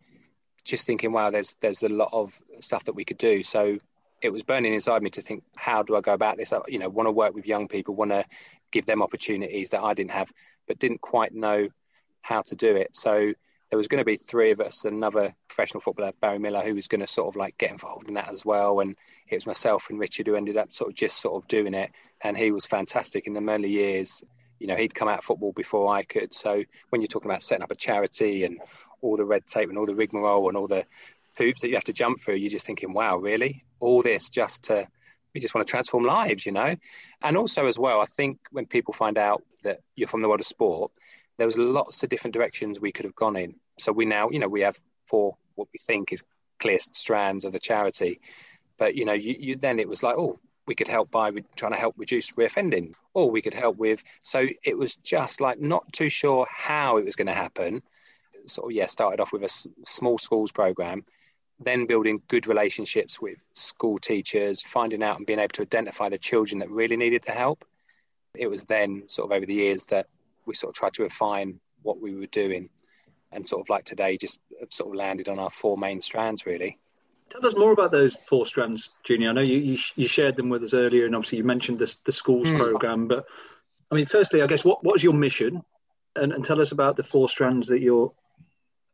[0.64, 3.44] just thinking, wow, there's there's a lot of stuff that we could do.
[3.44, 3.78] So
[4.22, 6.54] it was burning inside me to think, how do I go about this?
[6.54, 8.26] I, you know, want to work with young people, want to
[8.72, 10.32] give them opportunities that I didn't have,
[10.68, 11.70] but didn't quite know
[12.22, 12.96] how to do it.
[12.96, 13.34] So
[13.70, 16.88] there was going to be three of us, another professional footballer, Barry Miller, who was
[16.88, 18.80] going to sort of like get involved in that as well.
[18.80, 18.96] And
[19.28, 21.92] it was myself and Richard who ended up sort of just sort of doing it.
[22.22, 24.24] And he was fantastic in the early years.
[24.60, 26.34] You know, he'd come out of football before I could.
[26.34, 28.60] So when you're talking about setting up a charity and
[29.02, 30.86] all the red tape and all the rigmarole and all the
[31.38, 33.66] hoops that you have to jump through, you're just thinking, wow, really?
[33.80, 34.88] All this just to,
[35.34, 36.76] we just want to transform lives, you know?
[37.22, 40.40] And also, as well, I think when people find out that you're from the world
[40.40, 40.92] of sport,
[41.38, 43.56] there was lots of different directions we could have gone in.
[43.80, 46.24] So we now, you know, we have four what we think is
[46.60, 48.20] clear strands of the charity.
[48.78, 51.44] But you know, you, you then it was like, oh, we could help by re-
[51.56, 54.04] trying to help reduce reoffending, or we could help with.
[54.22, 57.82] So it was just like not too sure how it was going to happen.
[58.48, 61.06] Sort of yeah, started off with a s- small schools program,
[61.60, 66.18] then building good relationships with school teachers, finding out and being able to identify the
[66.18, 67.66] children that really needed the help.
[68.36, 70.08] It was then sort of over the years that
[70.46, 72.70] we sort of tried to refine what we were doing
[73.32, 76.78] and sort of like today just sort of landed on our four main strands really.
[77.30, 79.30] Tell us more about those four strands junior.
[79.30, 81.96] I know you, you, you shared them with us earlier and obviously you mentioned this,
[82.06, 82.58] the schools mm.
[82.58, 83.26] program but
[83.92, 85.64] i mean firstly i guess what what's your mission?
[86.18, 88.14] And, and tell us about the four strands that you're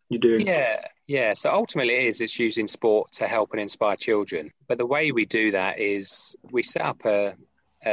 [0.10, 0.48] you're doing.
[0.48, 1.34] Yeah yeah.
[1.34, 4.52] So ultimately it is it's using sport to help and inspire children.
[4.70, 7.36] But the way we do that is we set up a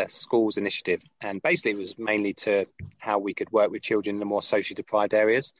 [0.08, 2.66] schools initiative, and basically it was mainly to
[2.98, 5.52] how we could work with children in the more socially deprived areas.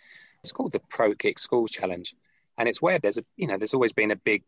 [0.43, 2.15] It's called the Pro Kick Schools Challenge,
[2.57, 4.43] and it's where there's a you know there's always been a big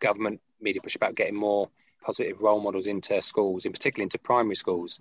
[0.00, 1.70] government media push about getting more
[2.02, 5.00] positive role models into schools, in particular into primary schools.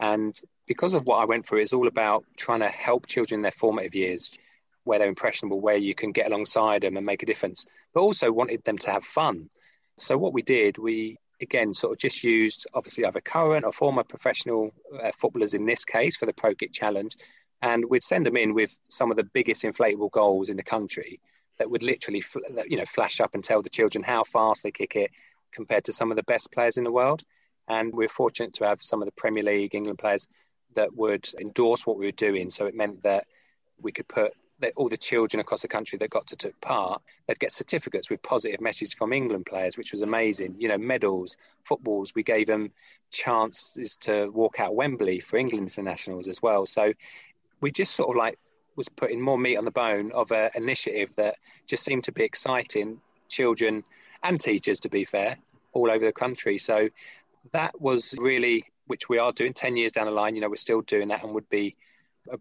[0.00, 3.42] And because of what I went through, it's all about trying to help children in
[3.42, 4.36] their formative years,
[4.84, 8.30] where they're impressionable, where you can get alongside them and make a difference, but also
[8.30, 9.48] wanted them to have fun.
[9.98, 14.04] So what we did, we again sort of just used obviously either current or former
[14.04, 17.16] professional uh, footballers in this case for the Pro Kick Challenge,
[17.62, 21.20] and we'd send them in with some of the biggest inflatable goals in the country
[21.58, 22.22] that would literally,
[22.68, 25.10] you know, flash up and tell the children how fast they kick it
[25.52, 27.22] compared to some of the best players in the world.
[27.68, 30.28] And we're fortunate to have some of the Premier League England players
[30.74, 32.50] that would endorse what we were doing.
[32.50, 33.26] So it meant that
[33.80, 37.02] we could put that all the children across the country that got to take part,
[37.26, 40.54] they'd get certificates with positive messages from England players, which was amazing.
[40.58, 42.14] You know, medals, footballs.
[42.14, 42.70] We gave them
[43.10, 46.66] chances to walk out Wembley for England internationals as well.
[46.66, 46.92] So
[47.60, 48.38] we just sort of like
[48.76, 51.36] was putting more meat on the bone of an initiative that
[51.66, 53.82] just seemed to be exciting children
[54.22, 55.36] and teachers, to be fair,
[55.72, 56.58] all over the country.
[56.58, 56.88] So
[57.52, 60.56] that was really, which we are doing 10 years down the line, you know, we're
[60.56, 61.76] still doing that and would be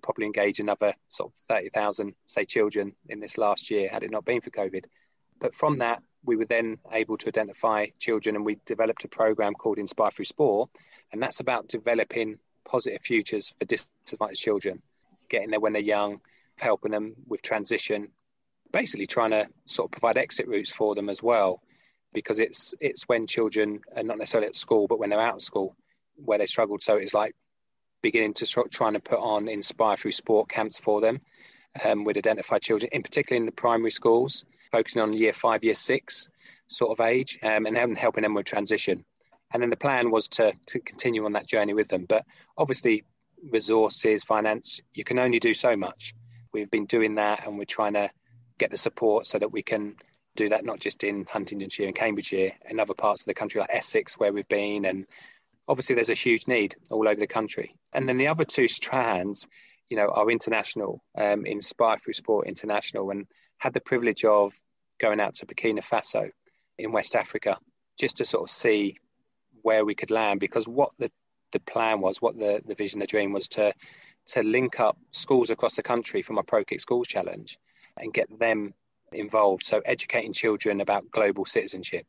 [0.02, 4.26] probably engage another sort of 30,000, say, children in this last year had it not
[4.26, 4.86] been for COVID.
[5.40, 9.54] But from that, we were then able to identify children and we developed a program
[9.54, 10.70] called Inspire Through Sport.
[11.12, 14.82] And that's about developing positive futures for disadvantaged children,
[15.30, 16.22] getting there when they're young,
[16.60, 18.10] helping them with transition,
[18.72, 21.62] basically trying to sort of provide exit routes for them as well,
[22.14, 25.42] because it's it's when children are not necessarily at school, but when they're out of
[25.42, 25.76] school
[26.16, 26.84] where they struggled.
[26.84, 27.36] So it's like
[28.04, 31.20] beginning to start trying to put on inspire through sport camps for them
[31.84, 35.74] um, with identified children, in particular in the primary schools, focusing on year five, year
[35.74, 36.30] six
[36.68, 39.04] sort of age, um, and helping them with transition.
[39.52, 42.06] And then the plan was to to continue on that journey with them.
[42.08, 42.26] But
[42.58, 43.06] obviously,
[43.52, 46.14] resources, finance, you can only do so much.
[46.52, 48.12] We've been doing that, and we're trying to
[48.60, 49.96] get the support so that we can
[50.36, 53.70] do that not just in Huntingdonshire and Cambridgeshire and other parts of the country like
[53.72, 55.06] Essex where we've been and
[55.68, 59.48] obviously there's a huge need all over the country and then the other two strands
[59.90, 63.26] you know are international um, inspire through sport international and
[63.58, 64.54] had the privilege of
[65.00, 66.30] going out to Burkina Faso
[66.78, 67.58] in West Africa
[68.00, 68.98] just to sort of see
[69.62, 71.12] where we could land because what the
[71.52, 73.74] the plan was what the the vision the dream was to
[74.26, 77.58] to link up schools across the country from a Pro Kick Schools Challenge
[77.98, 78.74] and get them
[79.12, 79.66] involved.
[79.66, 82.06] So educating children about global citizenship,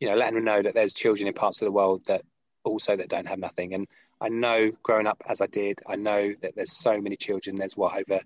[0.00, 2.22] you know, letting them know that there's children in parts of the world that
[2.64, 3.74] also that don't have nothing.
[3.74, 3.86] And
[4.20, 7.56] I know growing up as I did, I know that there's so many children.
[7.56, 8.20] There's what over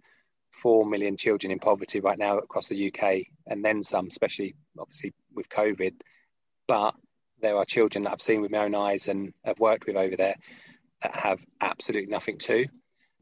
[0.50, 5.12] four million children in poverty right now across the UK, and then some, especially obviously
[5.34, 5.94] with COVID.
[6.66, 6.94] But
[7.40, 10.16] there are children that I've seen with my own eyes and have worked with over
[10.16, 10.36] there
[11.02, 12.66] that have absolutely nothing too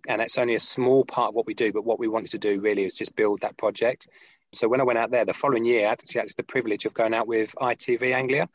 [0.08, 1.72] and it's only a small part of what we do.
[1.72, 4.08] But what we wanted to do really is just build that project.
[4.52, 6.94] So when I went out there the following year, I actually had the privilege of
[6.94, 8.48] going out with ITV Anglia.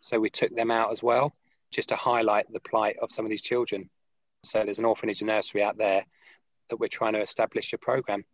[0.00, 1.34] So we took them out as well,
[1.74, 3.90] just to highlight the plight of some of these children.
[4.42, 6.04] So there's an orphanage and nursery out there
[6.70, 8.24] that we're trying to establish a program.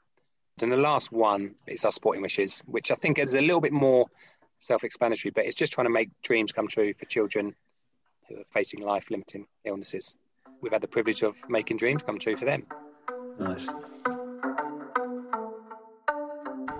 [0.63, 3.73] And the last one is our sporting wishes, which I think is a little bit
[3.73, 4.07] more
[4.59, 7.55] self-explanatory, but it's just trying to make dreams come true for children
[8.29, 10.17] who are facing life-limiting illnesses
[10.61, 12.67] we've had the privilege of making dreams come true for them.
[13.39, 13.69] Nice.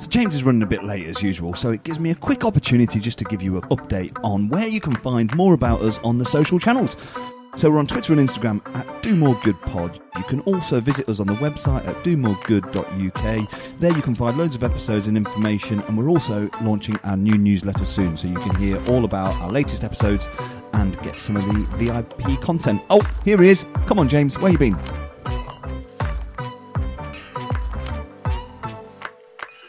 [0.01, 2.43] So James is running a bit late as usual, so it gives me a quick
[2.43, 5.99] opportunity just to give you an update on where you can find more about us
[5.99, 6.97] on the social channels.
[7.57, 10.01] So we're on Twitter and Instagram at Do More Good Pod.
[10.17, 13.77] You can also visit us on the website at domoregood.uk.
[13.77, 17.37] There you can find loads of episodes and information, and we're also launching our new
[17.37, 20.31] newsletter soon, so you can hear all about our latest episodes
[20.73, 22.81] and get some of the VIP content.
[22.89, 23.67] Oh, here he is.
[23.85, 25.10] Come on, James, where you been?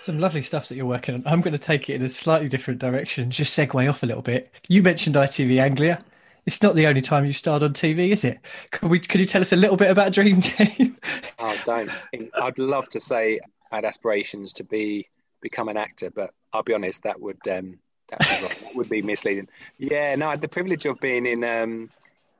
[0.02, 1.22] Some lovely stuff that you're working on.
[1.28, 4.24] I'm going to take it in a slightly different direction, just segue off a little
[4.24, 4.52] bit.
[4.68, 6.04] You mentioned ITV Anglia.
[6.48, 8.40] It's not the only time you starred on TV, is it?
[8.72, 9.00] Could we?
[9.00, 10.98] Could you tell us a little bit about Dream Team?
[11.38, 11.92] oh, don't.
[12.34, 13.40] I'd love to say
[13.72, 15.08] I had aspirations to be
[15.40, 17.78] become an actor, but I'll be honest, that would um,
[18.10, 19.50] that would be misleading.
[19.78, 21.92] Yeah, no, I had the privilege of being in um,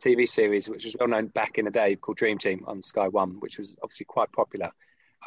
[0.04, 3.08] TV series, which was well known back in the day, called Dream Team on Sky
[3.08, 4.72] One, which was obviously quite popular.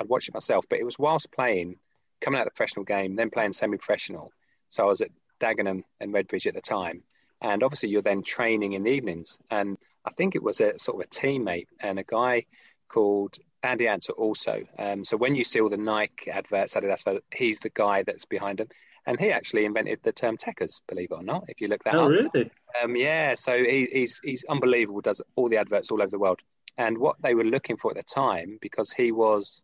[0.01, 1.77] I'd watch it myself, but it was whilst playing,
[2.20, 4.33] coming out of the professional game, then playing semi-professional.
[4.68, 7.03] So I was at Dagenham and Redbridge at the time,
[7.40, 9.38] and obviously you're then training in the evenings.
[9.50, 12.46] And I think it was a sort of a teammate and a guy
[12.88, 14.62] called Andy Ansah also.
[14.79, 18.59] Um, so when you see all the Nike adverts, Adidas, he's the guy that's behind
[18.59, 18.68] them
[19.07, 21.44] and he actually invented the term tekkers, believe it or not.
[21.48, 22.50] If you look that oh, up, really?
[22.83, 23.35] Um, yeah.
[23.35, 25.00] So he, he's he's unbelievable.
[25.00, 26.40] Does all the adverts all over the world.
[26.77, 29.62] And what they were looking for at the time, because he was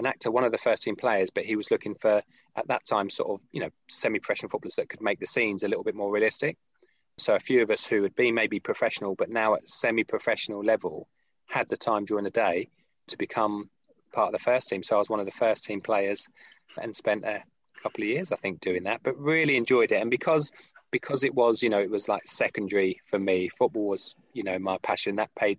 [0.00, 2.22] an actor, one of the first team players, but he was looking for
[2.56, 5.68] at that time sort of you know semi-professional footballers that could make the scenes a
[5.68, 6.56] little bit more realistic.
[7.18, 11.06] So a few of us who had been maybe professional, but now at semi-professional level,
[11.48, 12.68] had the time during the day
[13.08, 13.68] to become
[14.12, 14.82] part of the first team.
[14.82, 16.28] So I was one of the first team players
[16.80, 17.42] and spent a
[17.82, 20.00] couple of years, I think, doing that, but really enjoyed it.
[20.00, 20.50] And because
[20.90, 23.48] because it was, you know, it was like secondary for me.
[23.48, 25.16] Football was, you know, my passion.
[25.16, 25.58] That paid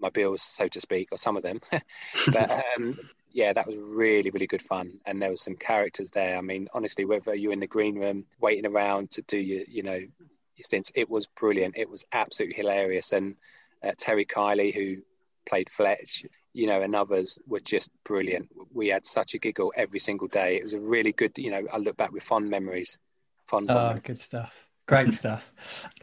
[0.00, 1.60] my bills, so to speak, or some of them.
[2.32, 2.98] but um,
[3.32, 4.98] yeah, that was really, really good fun.
[5.06, 6.36] And there was some characters there.
[6.36, 9.82] I mean, honestly, whether you're in the green room waiting around to do your, you
[9.82, 11.76] know, your stints, it was brilliant.
[11.76, 13.12] It was absolutely hilarious.
[13.12, 13.36] And
[13.82, 15.02] uh, Terry Kiley, who
[15.46, 18.48] played Fletch, you know, and others were just brilliant.
[18.72, 20.56] We had such a giggle every single day.
[20.56, 22.98] It was a really good, you know, I look back with fond memories.
[23.46, 23.70] Fond.
[23.70, 24.02] Oh, memories.
[24.04, 24.54] good stuff.
[24.92, 25.52] Great stuff.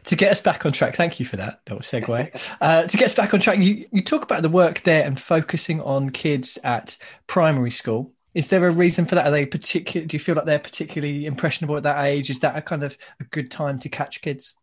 [0.04, 2.40] To get us back on track, thank you for that little segue.
[2.60, 5.18] Uh, to get us back on track, you, you talk about the work there and
[5.18, 8.12] focusing on kids at primary school.
[8.34, 9.26] Is there a reason for that?
[9.26, 10.06] Are they particular?
[10.06, 12.30] Do you feel like they're particularly impressionable at that age?
[12.30, 14.54] Is that a kind of a good time to catch kids?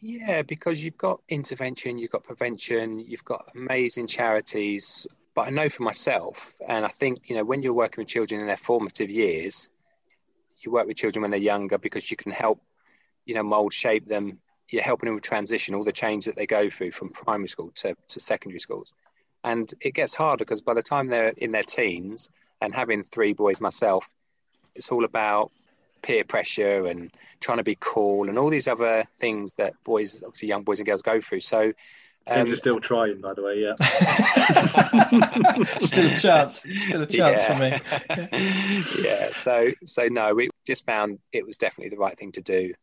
[0.00, 5.68] Yeah, because you've got intervention, you've got prevention, you've got amazing charities but I know
[5.68, 9.10] for myself, and I think, you know, when you're working with children in their formative
[9.10, 9.68] years,
[10.60, 12.58] you work with children when they're younger because you can help,
[13.26, 14.38] you know, mold, shape them.
[14.70, 17.70] You're helping them with transition, all the change that they go through from primary school
[17.76, 18.92] to, to secondary schools.
[19.44, 22.28] And it gets harder because by the time they're in their teens
[22.60, 24.08] and having three boys myself,
[24.74, 25.52] it's all about
[26.02, 30.48] peer pressure and trying to be cool and all these other things that boys, obviously
[30.48, 31.40] young boys and girls go through.
[31.40, 31.72] So
[32.28, 33.62] um, are still trying, by the way.
[33.62, 33.76] Yeah,
[35.78, 36.58] still a chance.
[36.58, 37.52] Still a chance yeah.
[37.52, 37.76] for me.
[39.04, 39.30] yeah.
[39.32, 42.74] So, so no, we just found it was definitely the right thing to do,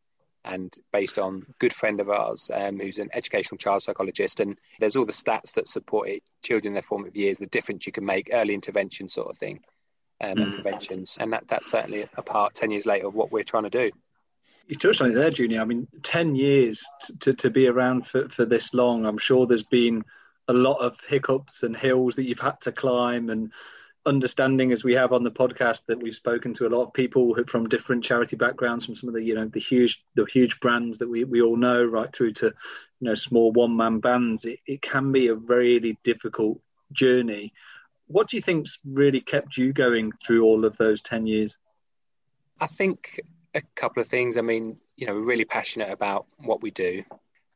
[0.45, 4.57] and based on a good friend of ours um, who's an educational child psychologist, and
[4.79, 7.93] there's all the stats that support it, children in their formative years, the difference you
[7.93, 9.61] can make, early intervention sort of thing,
[10.21, 10.43] um, mm.
[10.43, 13.63] and preventions, and that that's certainly a part ten years later of what we're trying
[13.63, 13.91] to do.
[14.67, 15.61] You touched on it there, Junior.
[15.61, 16.85] I mean, 10 years
[17.19, 20.05] to, to be around for, for this long, I'm sure there's been
[20.47, 23.51] a lot of hiccups and hills that you've had to climb and
[24.05, 27.35] understanding as we have on the podcast that we've spoken to a lot of people
[27.47, 30.97] from different charity backgrounds from some of the you know the huge the huge brands
[30.97, 32.53] that we, we all know right through to you
[33.01, 36.59] know small one man bands it, it can be a really difficult
[36.93, 37.53] journey.
[38.07, 41.57] What do you think's really kept you going through all of those 10 years?
[42.59, 43.19] I think
[43.53, 44.37] a couple of things.
[44.37, 47.03] I mean, you know, we're really passionate about what we do,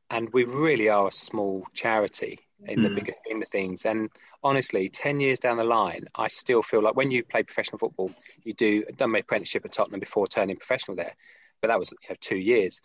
[0.09, 2.83] and we really are a small charity in mm.
[2.83, 3.85] the bigger scheme of things.
[3.85, 4.09] And
[4.43, 8.11] honestly, ten years down the line, I still feel like when you play professional football,
[8.43, 11.15] you do done my apprenticeship at Tottenham before turning professional there,
[11.61, 12.81] but that was you know, two years.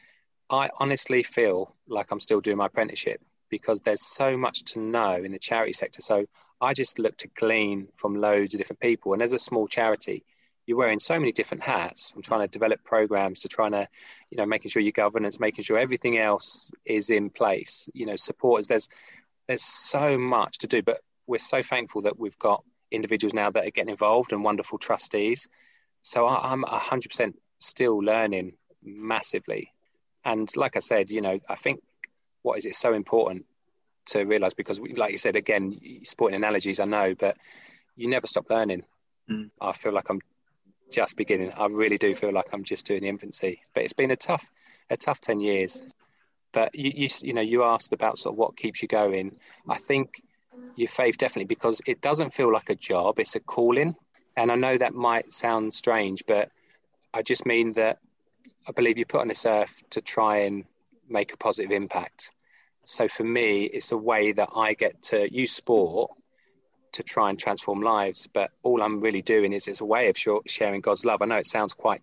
[0.50, 5.14] I honestly feel like I'm still doing my apprenticeship because there's so much to know
[5.14, 6.02] in the charity sector.
[6.02, 6.26] So
[6.60, 9.12] I just look to glean from loads of different people.
[9.12, 10.24] And as a small charity,
[10.66, 13.88] you're wearing so many different hats from trying to develop programs to trying to,
[14.30, 17.88] you know, making sure your governance, making sure everything else is in place.
[17.94, 18.68] You know, supporters.
[18.68, 18.88] There's
[19.48, 23.66] there's so much to do, but we're so thankful that we've got individuals now that
[23.66, 25.48] are getting involved and wonderful trustees.
[26.02, 29.72] So I, I'm 100% still learning massively.
[30.24, 31.80] And like I said, you know, I think
[32.42, 33.46] what is it so important
[34.06, 37.36] to realize because, we, like you said, again, sporting analogies, I know, but
[37.96, 38.82] you never stop learning.
[39.30, 39.50] Mm.
[39.60, 40.20] I feel like I'm
[40.92, 41.52] just beginning.
[41.56, 44.48] I really do feel like I'm just doing the infancy, but it's been a tough,
[44.90, 45.82] a tough ten years.
[46.52, 49.38] But you, you, you know, you asked about sort of what keeps you going.
[49.68, 50.22] I think
[50.76, 53.94] your faith definitely because it doesn't feel like a job; it's a calling.
[54.36, 56.50] And I know that might sound strange, but
[57.12, 57.98] I just mean that
[58.66, 60.64] I believe you're put on this earth to try and
[61.08, 62.30] make a positive impact.
[62.84, 66.10] So for me, it's a way that I get to use sport
[66.92, 68.28] to try and transform lives.
[68.32, 71.22] But all I'm really doing is it's a way of sharing God's love.
[71.22, 72.02] I know it sounds quite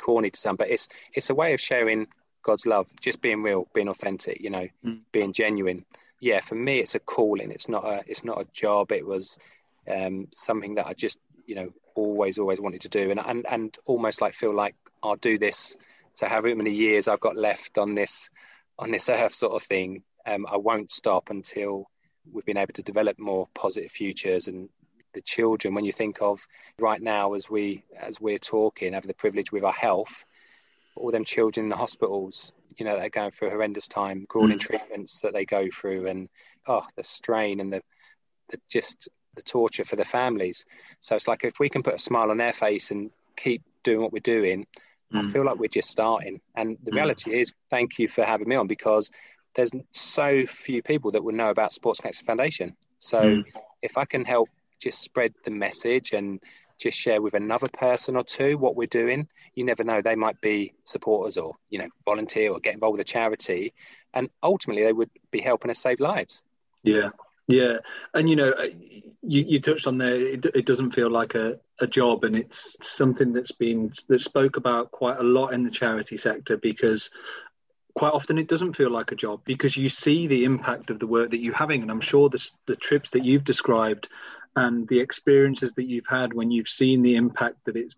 [0.00, 2.06] corny to some, but it's it's a way of sharing
[2.42, 5.00] God's love, just being real, being authentic, you know, mm.
[5.12, 5.84] being genuine.
[6.20, 7.50] Yeah, for me, it's a calling.
[7.50, 8.92] It's not a it's not a job.
[8.92, 9.38] It was
[9.90, 13.78] um, something that I just you know always always wanted to do, and and and
[13.86, 15.76] almost like feel like I'll do this
[16.16, 18.30] to however many years I've got left on this
[18.78, 20.02] on this earth, sort of thing.
[20.24, 21.90] Um, I won't stop until
[22.30, 24.68] we've been able to develop more positive futures and
[25.12, 26.46] the children when you think of
[26.80, 30.24] right now as we as we're talking have the privilege with our health
[30.96, 34.58] all them children in the hospitals you know they're going through a horrendous time grueling
[34.58, 34.60] mm.
[34.60, 36.28] treatments that they go through and
[36.66, 37.82] oh the strain and the,
[38.50, 40.64] the just the torture for the families
[41.00, 44.00] so it's like if we can put a smile on their face and keep doing
[44.00, 44.66] what we're doing
[45.12, 45.18] mm.
[45.18, 46.96] i feel like we're just starting and the mm.
[46.96, 49.10] reality is thank you for having me on because
[49.54, 52.76] there's so few people that will know about Sports Connection Foundation.
[52.98, 53.44] So mm.
[53.82, 54.48] if I can help
[54.80, 56.40] just spread the message and
[56.78, 60.02] just share with another person or two what we're doing, you never know.
[60.02, 63.72] They might be supporters or, you know, volunteer or get involved with a charity.
[64.14, 66.42] And ultimately, they would be helping us save lives.
[66.82, 67.10] Yeah.
[67.46, 67.78] Yeah.
[68.14, 68.68] And, you know, uh,
[69.22, 72.24] you, you touched on there, it, it doesn't feel like a, a job.
[72.24, 76.56] And it's something that's been, that spoke about quite a lot in the charity sector
[76.56, 77.10] because
[77.94, 81.06] quite often it doesn't feel like a job because you see the impact of the
[81.06, 84.08] work that you're having and i'm sure the, the trips that you've described
[84.56, 87.94] and the experiences that you've had when you've seen the impact that it's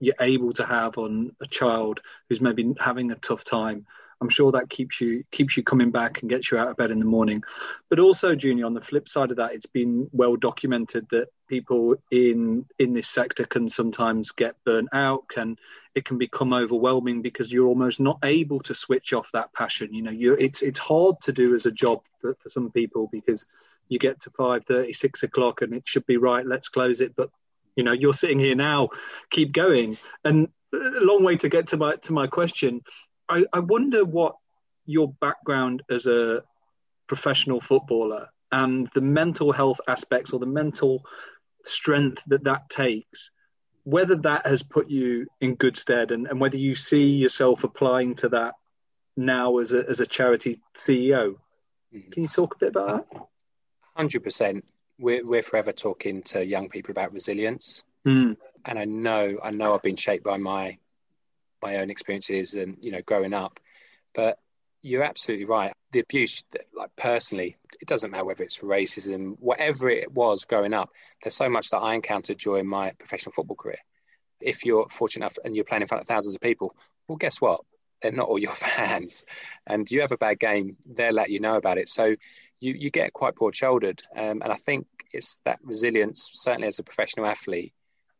[0.00, 3.86] you're able to have on a child who's maybe having a tough time
[4.20, 6.90] I'm sure that keeps you keeps you coming back and gets you out of bed
[6.90, 7.42] in the morning.
[7.90, 11.96] But also, Junior, on the flip side of that, it's been well documented that people
[12.10, 15.56] in in this sector can sometimes get burnt out, can
[15.94, 19.94] it can become overwhelming because you're almost not able to switch off that passion.
[19.94, 23.08] You know, you it's it's hard to do as a job for, for some people
[23.12, 23.46] because
[23.88, 27.30] you get to 5 6 o'clock and it should be right let's close it but
[27.76, 28.88] you know you're sitting here now
[29.30, 32.80] keep going and a long way to get to my to my question
[33.28, 34.36] I, I wonder what
[34.86, 36.42] your background as a
[37.06, 41.02] professional footballer and the mental health aspects or the mental
[41.64, 43.30] strength that that takes
[43.84, 48.14] whether that has put you in good stead and, and whether you see yourself applying
[48.16, 48.54] to that
[49.16, 51.36] now as a, as a charity CEO.
[51.92, 53.22] Can you talk a bit about that?
[53.98, 54.62] 100%.
[54.98, 57.84] we're, we're forever talking to young people about resilience.
[58.06, 58.36] Mm.
[58.64, 60.78] And I know, I know I've been shaped by my,
[61.62, 63.60] my own experiences and, you know, growing up,
[64.14, 64.38] but
[64.82, 65.72] you're absolutely right.
[65.94, 66.42] The abuse,
[66.76, 70.90] like personally, it doesn't matter whether it's racism, whatever it was growing up.
[71.22, 73.78] There's so much that I encountered during my professional football career.
[74.40, 76.74] If you're fortunate enough and you're playing in front of thousands of people,
[77.06, 77.60] well, guess what?
[78.02, 79.24] They're not all your fans,
[79.68, 81.88] and you have a bad game, they'll let you know about it.
[81.88, 82.16] So
[82.58, 86.80] you you get quite broad shouldered, um, and I think it's that resilience, certainly as
[86.80, 87.72] a professional athlete,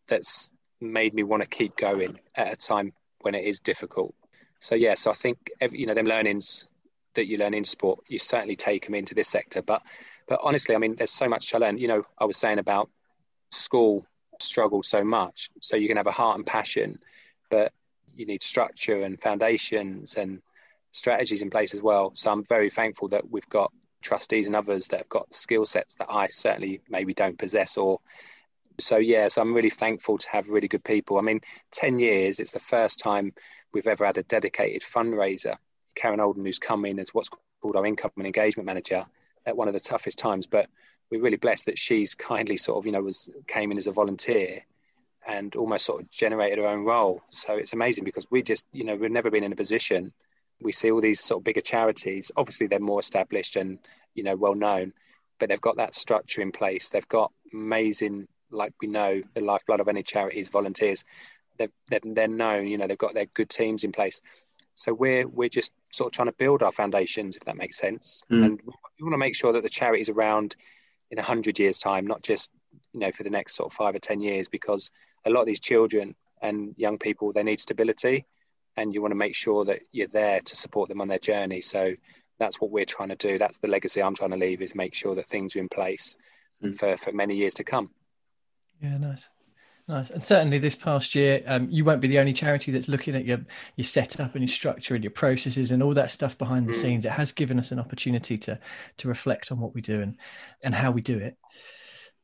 [0.06, 4.14] that's made me want to keep going at a time when it is difficult.
[4.60, 6.68] So yeah, so I think every, you know them learnings
[7.14, 9.62] that you learn in sport, you certainly take them into this sector.
[9.62, 9.82] But
[10.26, 11.78] but honestly, I mean, there's so much to learn.
[11.78, 12.90] You know, I was saying about
[13.50, 14.06] school
[14.40, 16.98] struggled so much, so you can have a heart and passion,
[17.50, 17.72] but
[18.16, 20.40] you need structure and foundations and
[20.92, 22.12] strategies in place as well.
[22.14, 25.96] So I'm very thankful that we've got trustees and others that have got skill sets
[25.96, 28.00] that I certainly maybe don't possess or
[28.80, 31.18] so yes, I'm really thankful to have really good people.
[31.18, 31.40] I mean,
[31.70, 33.32] ten years, it's the first time
[33.72, 35.56] we've ever had a dedicated fundraiser.
[35.94, 37.30] Karen Olden, who's come in as what's
[37.60, 39.04] called our income and engagement manager
[39.46, 40.68] at one of the toughest times, but
[41.10, 43.92] we're really blessed that she's kindly sort of, you know, was came in as a
[43.92, 44.62] volunteer
[45.26, 47.22] and almost sort of generated her own role.
[47.30, 50.12] So it's amazing because we just, you know, we've never been in a position.
[50.60, 52.30] We see all these sort of bigger charities.
[52.36, 53.78] Obviously, they're more established and
[54.14, 54.92] you know well known,
[55.38, 56.90] but they've got that structure in place.
[56.90, 61.04] They've got amazing, like we know, the lifeblood of any charity is volunteers.
[61.58, 64.20] They're, they're, they're known, you know, they've got their good teams in place.
[64.74, 68.22] So we're we're just sort of trying to build our foundations, if that makes sense.
[68.30, 68.44] Mm.
[68.44, 70.56] And we want to make sure that the charity is around
[71.10, 72.50] in a hundred years' time, not just
[72.92, 74.90] you know for the next sort of five or ten years, because
[75.24, 78.26] a lot of these children and young people they need stability,
[78.76, 81.60] and you want to make sure that you're there to support them on their journey.
[81.60, 81.94] So
[82.38, 83.38] that's what we're trying to do.
[83.38, 86.16] That's the legacy I'm trying to leave is make sure that things are in place
[86.62, 86.74] Mm.
[86.78, 87.90] for for many years to come.
[88.80, 89.28] Yeah, nice.
[89.86, 90.10] Nice.
[90.10, 93.26] And certainly this past year, um, you won't be the only charity that's looking at
[93.26, 93.44] your,
[93.76, 96.80] your setup and your structure and your processes and all that stuff behind the Mm.
[96.80, 97.04] scenes.
[97.04, 98.58] It has given us an opportunity to
[98.96, 100.16] to reflect on what we do and,
[100.62, 101.36] and how we do it.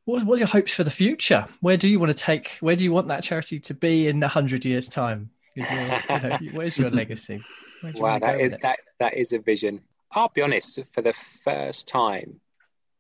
[0.07, 1.47] What, what are your hopes for the future?
[1.61, 4.23] Where do you want to take, where do you want that charity to be in
[4.23, 5.31] a hundred years time?
[5.55, 7.43] You know, where's your legacy?
[7.83, 9.81] Where Wow, that is that that is a vision.
[10.13, 12.41] I'll be honest, for the first time,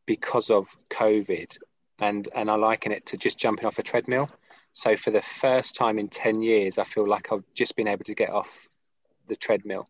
[0.06, 1.56] because of COVID,
[1.98, 4.28] and and I liken it to just jumping off a treadmill.
[4.72, 8.04] So for the first time in ten years, I feel like I've just been able
[8.04, 8.68] to get off
[9.28, 9.88] the treadmill,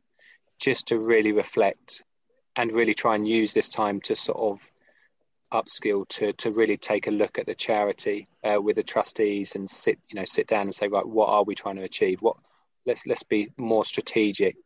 [0.58, 2.02] just to really reflect,
[2.56, 4.70] and really try and use this time to sort of
[5.52, 9.68] upskill to to really take a look at the charity uh, with the trustees and
[9.68, 12.22] sit you know sit down and say right what are we trying to achieve?
[12.22, 12.36] What
[12.86, 14.56] let's let's be more strategic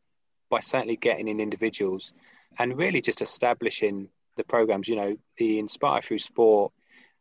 [0.51, 2.13] by certainly getting in individuals
[2.59, 6.73] and really just establishing the programs you know the inspire through sport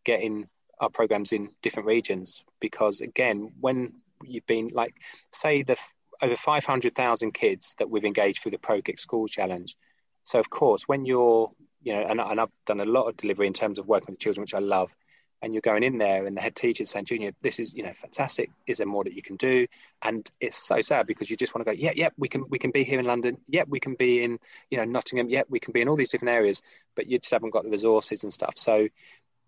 [0.03, 0.47] getting
[0.83, 3.93] our programs in different regions because again when
[4.25, 4.95] you've been like
[5.31, 5.77] say the
[6.21, 9.75] over 500,000 kids that we've engaged through the Pro Kick School Challenge.
[10.23, 13.47] So of course when you're you know and, and I've done a lot of delivery
[13.47, 14.95] in terms of working with children which I love
[15.41, 17.91] and you're going in there and the head teacher's saying junior this is you know
[17.93, 18.49] fantastic.
[18.65, 19.67] Is there more that you can do?
[20.01, 22.57] And it's so sad because you just want to go yeah yeah we can we
[22.57, 23.37] can be here in london.
[23.49, 24.39] Yeah we can be in
[24.71, 25.29] you know nottingham.
[25.29, 26.61] Yeah we can be in all these different areas.
[26.95, 28.53] But you just haven't got the resources and stuff.
[28.57, 28.87] So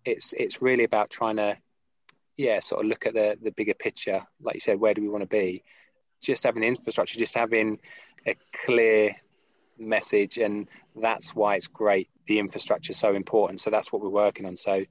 [0.06, 1.56] it's it's really about trying to
[2.36, 4.22] yeah sort of look at the the bigger picture.
[4.40, 5.62] Like you said where do we want to be?
[6.22, 7.78] Just having the infrastructure just having
[8.26, 9.16] a clear
[9.78, 12.08] message and that's why it's great.
[12.26, 13.60] The infrastructure is so important.
[13.60, 14.56] So that's what we're working on.
[14.56, 14.84] So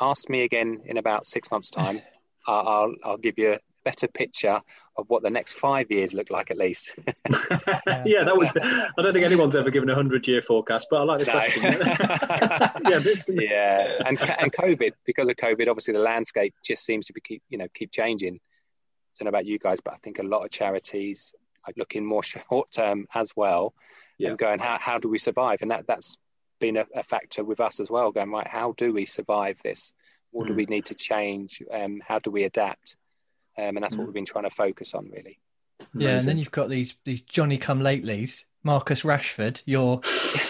[0.00, 2.02] ask me again in about six months' time.
[2.46, 4.60] I'll, I'll, I'll give you a better picture
[4.98, 6.96] of what the next five years look like, at least.
[8.04, 8.50] yeah, that was.
[8.56, 11.32] I don't think anyone's ever given a hundred-year forecast, but I like the No.
[11.32, 11.62] question.
[12.90, 17.12] yeah, this, yeah, and and COVID because of COVID, obviously the landscape just seems to
[17.12, 18.34] be keep you know keep changing.
[18.34, 21.34] I don't know about you guys, but I think a lot of charities
[21.66, 23.74] are looking more short term as well,
[24.18, 24.30] Yeah.
[24.30, 25.62] and going how how do we survive?
[25.62, 26.18] And that that's
[26.60, 28.10] been a, a factor with us as well.
[28.10, 29.94] Going right, how do we survive this?
[30.32, 30.56] What do Mm.
[30.56, 31.62] we need to change?
[31.72, 32.96] Um, how do we adapt?
[33.58, 34.06] Um, and that's what Mm.
[34.06, 35.38] we've been trying to focus on, really.
[35.96, 40.00] Yeah, and then you've got these these Johnny come latelys, Marcus Rashford, your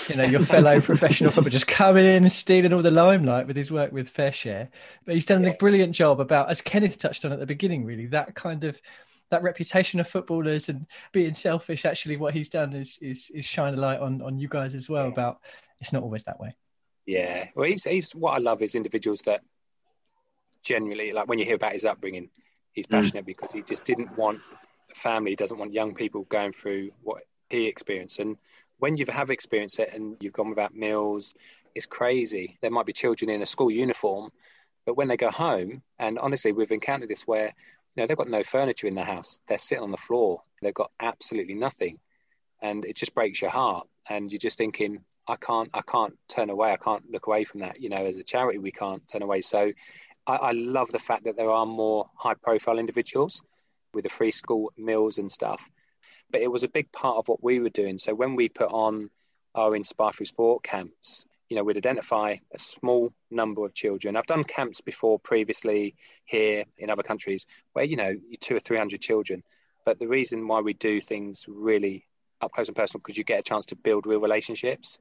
[0.09, 3.56] you know your fellow professional footballer, just coming in and stealing all the limelight with
[3.56, 4.68] his work with FareShare.
[5.04, 8.06] But he's done a brilliant job about, as Kenneth touched on at the beginning, really
[8.06, 8.80] that kind of
[9.30, 11.84] that reputation of footballers and being selfish.
[11.84, 14.88] Actually, what he's done is is is shine a light on on you guys as
[14.88, 15.12] well Yeah.
[15.12, 15.38] about
[15.80, 16.56] it's not always that way.
[17.06, 17.48] Yeah.
[17.54, 19.42] Well, he's, he's what I love is individuals that
[20.64, 22.30] genuinely, like when you hear about his upbringing,
[22.79, 23.01] he's Mm.
[23.01, 24.41] passionate because he just didn't want
[24.91, 28.20] a family, doesn't want young people going through what he experienced.
[28.20, 28.37] And
[28.79, 31.35] when you have experienced it and you've gone without meals,
[31.74, 32.57] it's crazy.
[32.61, 34.31] There might be children in a school uniform,
[34.87, 38.29] but when they go home, and honestly, we've encountered this where you know they've got
[38.29, 39.41] no furniture in the house.
[39.49, 40.43] They're sitting on the floor.
[40.62, 41.99] They've got absolutely nothing,
[42.62, 43.89] and it just breaks your heart.
[44.09, 46.70] And you're just thinking, I can't, I can't turn away.
[46.72, 47.81] I can't look away from that.
[47.83, 49.41] You know, as a charity, we can't turn away.
[49.41, 49.72] So,
[50.29, 53.43] I, I love the fact that there are more high-profile individuals
[53.95, 55.68] with the free school meals and stuff.
[56.31, 57.97] But it was a big part of what we were doing.
[57.97, 59.11] So when we put on
[59.55, 64.16] our Inspire Through Sport camps, you know, we'd identify a small number of children.
[64.16, 65.95] I've done camps before previously
[66.26, 69.43] here in other countries where, you know, two or 300 children.
[69.87, 72.05] But the reason why we do things really
[72.43, 74.99] up close and personal, because you get a chance to build real relationships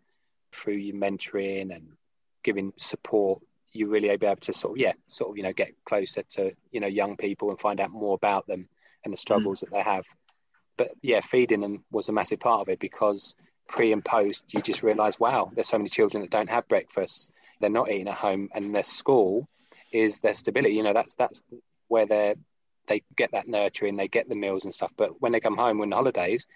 [0.54, 1.90] through your mentoring and
[2.44, 3.42] giving support.
[3.78, 6.52] You really be able to sort of, yeah, sort of, you know, get closer to,
[6.72, 8.68] you know, young people and find out more about them
[9.04, 9.62] and the struggles mm.
[9.62, 10.06] that they have.
[10.78, 13.36] But yeah, feeding them was a massive part of it because
[13.68, 17.32] pre and post, you just realise, wow, there's so many children that don't have breakfast.
[17.60, 19.48] They're not eating at home, and their school
[19.92, 20.76] is their stability.
[20.76, 21.42] You know, that's that's
[21.88, 22.36] where they
[22.88, 24.92] they get that nurturing, they get the meals and stuff.
[24.98, 26.48] But when they come home when the holidays,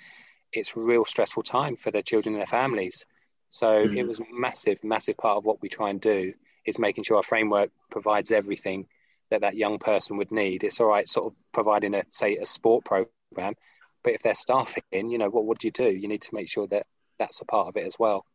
[0.53, 3.05] it's real stressful time for their children and their families.
[3.49, 3.95] So mm.
[3.95, 6.33] it was massive, massive part of what we try and do
[6.65, 8.87] is making sure our framework provides everything
[9.29, 10.63] that that young person would need.
[10.63, 13.55] It's all right, sort of providing a say a sport program,
[14.03, 15.89] but if they're staffing, you know, what would you do?
[15.89, 16.85] You need to make sure that
[17.17, 18.25] that's a part of it as well.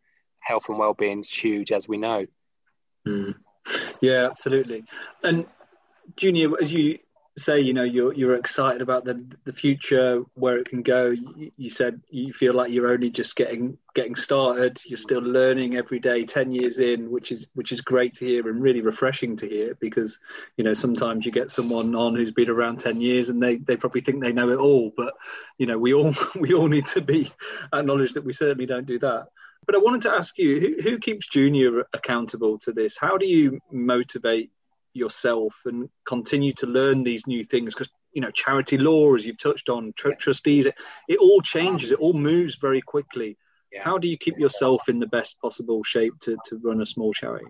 [0.41, 2.27] Health and well-being is huge, as we know.
[3.07, 3.35] Mm.
[4.01, 4.85] Yeah, absolutely.
[5.23, 5.47] And
[6.17, 6.99] Junior, as you
[7.39, 11.11] say, you know, you're you're excited about the the future, where it can go.
[11.11, 14.81] You, you, said you feel like you're only just getting getting started.
[14.87, 18.49] You're still learning every day, ten years in, which is which is great to hear
[18.49, 19.75] and really refreshing to hear.
[19.75, 20.19] Because
[20.57, 23.77] you know sometimes you get someone on who's been around ten years and they they
[23.77, 25.15] probably think they know it all, but
[25.59, 27.31] you know we all we all need to be
[27.73, 29.29] acknowledged that we certainly don't do that.
[29.67, 32.97] But I wanted to ask you, who, who keeps Junior accountable to this?
[32.97, 34.53] How do you motivate
[34.97, 39.39] yourself and continue to learn these new things because you know charity law as you've
[39.39, 40.75] touched on tr- trustees it,
[41.09, 43.37] it all changes it all moves very quickly.
[43.73, 43.83] Yeah.
[43.83, 47.13] how do you keep yourself in the best possible shape to, to run a small
[47.13, 47.47] charity?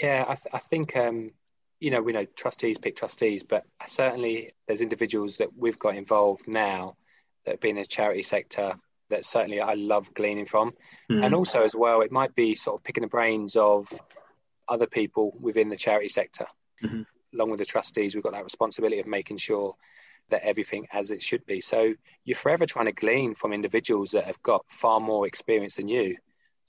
[0.00, 1.32] Yeah i, th- I think um,
[1.80, 6.48] you know we know trustees pick trustees but certainly there's individuals that we've got involved
[6.48, 6.96] now
[7.44, 8.74] that have been in the charity sector
[9.10, 10.72] that certainly i love gleaning from.
[11.10, 11.24] Mm.
[11.24, 13.88] and also as well it might be sort of picking the brains of
[14.68, 16.46] other people within the charity sector.
[16.82, 17.02] Mm-hmm.
[17.34, 19.74] Along with the trustees, we've got that responsibility of making sure
[20.30, 21.60] that everything as it should be.
[21.60, 21.94] So
[22.24, 26.16] you're forever trying to glean from individuals that have got far more experience than you.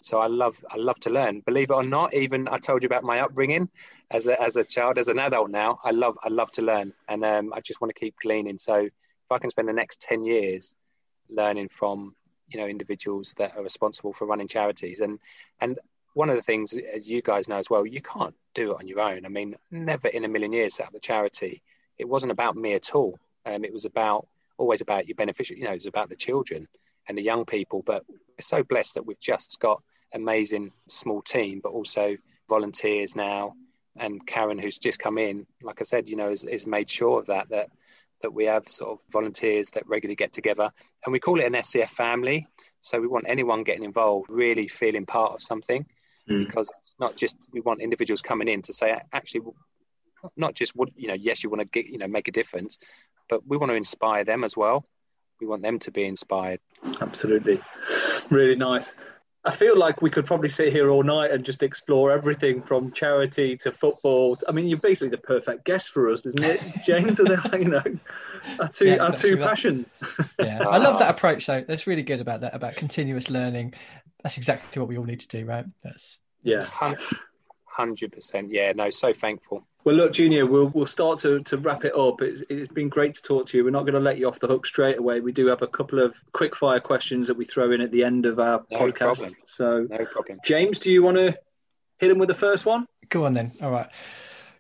[0.02, 1.42] So I love I love to learn.
[1.42, 3.70] Believe it or not, even I told you about my upbringing
[4.12, 5.80] as a as a child, as an adult now.
[5.84, 8.60] I love I love to learn, and um, I just want to keep gleaning.
[8.60, 10.76] So if I can spend the next ten years
[11.30, 12.16] learning from
[12.48, 15.20] you know individuals that are responsible for running charities, and
[15.62, 15.80] and
[16.18, 18.88] one of the things, as you guys know as well, you can't do it on
[18.88, 19.24] your own.
[19.24, 21.62] I mean, never in a million years set up the charity.
[22.00, 23.20] It wasn't about me at all.
[23.46, 25.60] Um, it was about always about your beneficiary.
[25.60, 26.68] You know, it was about the children
[27.08, 27.84] and the young people.
[27.86, 32.18] But we're so blessed that we've just got amazing small team, but also
[32.50, 33.54] volunteers now.
[33.96, 37.20] And Karen, who's just come in, like I said, you know, has, has made sure
[37.20, 37.70] of that that
[38.24, 40.72] that we have sort of volunteers that regularly get together,
[41.06, 42.48] and we call it an SCF family.
[42.82, 45.86] So we want anyone getting involved really feeling part of something
[46.30, 46.46] mm.
[46.46, 49.42] because it's not just we want individuals coming in to say actually
[50.36, 52.78] not just what you know yes you want to get you know make a difference
[53.30, 54.86] but we want to inspire them as well
[55.40, 56.60] we want them to be inspired
[57.02, 57.62] absolutely
[58.30, 58.96] really nice
[59.48, 62.92] I feel like we could probably sit here all night and just explore everything from
[62.92, 64.38] charity to football.
[64.46, 67.18] I mean, you're basically the perfect guest for us, isn't it, James?
[67.22, 67.84] Are there you know,
[68.60, 69.96] our two, yeah, our two passions.
[70.40, 71.46] yeah, I love that approach.
[71.46, 73.74] Though that's really good about that about continuous learning
[74.24, 75.66] that's exactly what we all need to do, right?
[75.84, 76.68] That's yeah,
[77.66, 78.52] hundred percent.
[78.52, 79.66] Yeah, no, so thankful.
[79.84, 82.22] Well, look, Junior, we'll we'll start to, to wrap it up.
[82.22, 83.64] It's, it's been great to talk to you.
[83.64, 85.22] We're not going to let you off the hook straight away.
[85.22, 88.04] We do have a couple of quick fire questions that we throw in at the
[88.04, 88.98] end of our no podcast.
[88.98, 89.36] Problem.
[89.46, 90.40] So, no problem.
[90.44, 91.38] James, do you want to
[92.00, 92.86] hit him with the first one?
[93.10, 93.52] Go on then.
[93.62, 93.90] All right.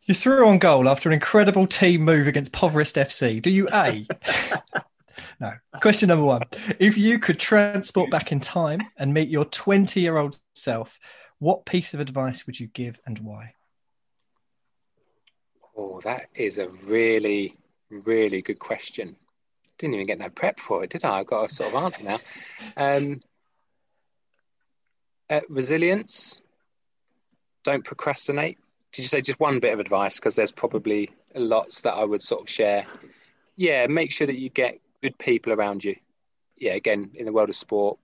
[0.03, 3.41] You threw on goal after an incredible team move against Poverest FC.
[3.41, 4.07] Do you A?
[5.39, 5.51] No.
[5.81, 6.43] Question number one.
[6.79, 10.99] If you could transport back in time and meet your 20 year old self,
[11.39, 13.53] what piece of advice would you give and why?
[15.75, 17.53] Oh, that is a really,
[17.89, 19.15] really good question.
[19.77, 21.19] Didn't even get no prep for it, did I?
[21.19, 22.19] I've got a sort of answer now.
[22.75, 23.19] Um,
[25.29, 26.37] uh, resilience.
[27.63, 28.57] Don't procrastinate.
[28.91, 30.15] Did you say just one bit of advice?
[30.15, 32.87] Because there's probably lots that I would sort of share.
[33.55, 35.95] Yeah, make sure that you get good people around you.
[36.57, 37.99] Yeah, again, in the world of sport,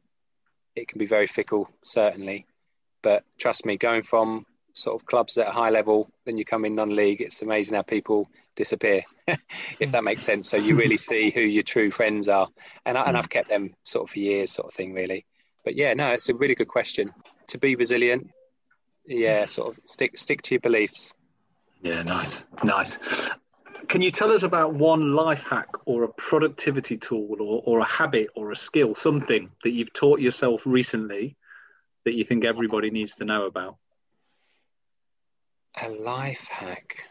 [0.75, 2.45] it can be very fickle, certainly.
[3.01, 6.65] But trust me, going from sort of clubs at a high level, then you come
[6.65, 7.21] in non-league.
[7.21, 9.03] It's amazing how people disappear,
[9.79, 10.49] if that makes sense.
[10.49, 12.47] So you really see who your true friends are,
[12.85, 15.25] and I, and I've kept them sort of for years, sort of thing, really.
[15.63, 17.11] But yeah, no, it's a really good question.
[17.47, 18.31] To be resilient,
[19.05, 21.13] yeah, sort of stick stick to your beliefs.
[21.81, 22.97] Yeah, nice, nice.
[23.87, 27.85] Can you tell us about one life hack or a productivity tool or, or a
[27.85, 31.35] habit or a skill, something that you've taught yourself recently
[32.05, 33.77] that you think everybody needs to know about?
[35.81, 37.03] A life hack.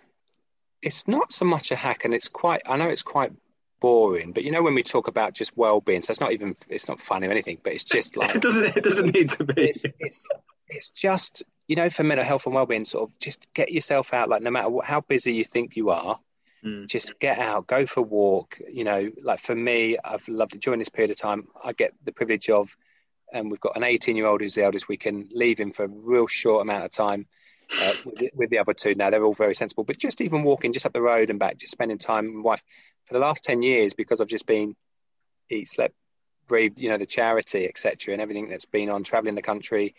[0.80, 2.62] It's not so much a hack, and it's quite.
[2.66, 3.32] I know it's quite
[3.80, 6.56] boring, but you know when we talk about just well-being, so it's not even.
[6.68, 8.76] It's not fun or anything, but it's just like it doesn't.
[8.76, 9.70] It doesn't need to be.
[9.70, 10.28] It's it's,
[10.68, 14.28] it's just you know for mental health and well-being, sort of just get yourself out.
[14.28, 16.18] Like no matter what, how busy you think you are,
[16.64, 16.86] Mm.
[16.86, 18.58] just get out, go for a walk.
[18.70, 21.48] You know, like for me, I've loved it during this period of time.
[21.62, 22.76] I get the privilege of,
[23.32, 24.88] and we've got an 18 year old who's the eldest.
[24.88, 27.26] We can leave him for a real short amount of time.
[27.80, 29.82] Uh, with, with the other two now, they're all very sensible.
[29.82, 32.62] But just even walking just up the road and back, just spending time with wife
[33.06, 34.76] for the last 10 years because I've just been
[35.50, 35.94] eat, slept,
[36.46, 39.94] breathed, you know, the charity, etc., and everything that's been on traveling the country.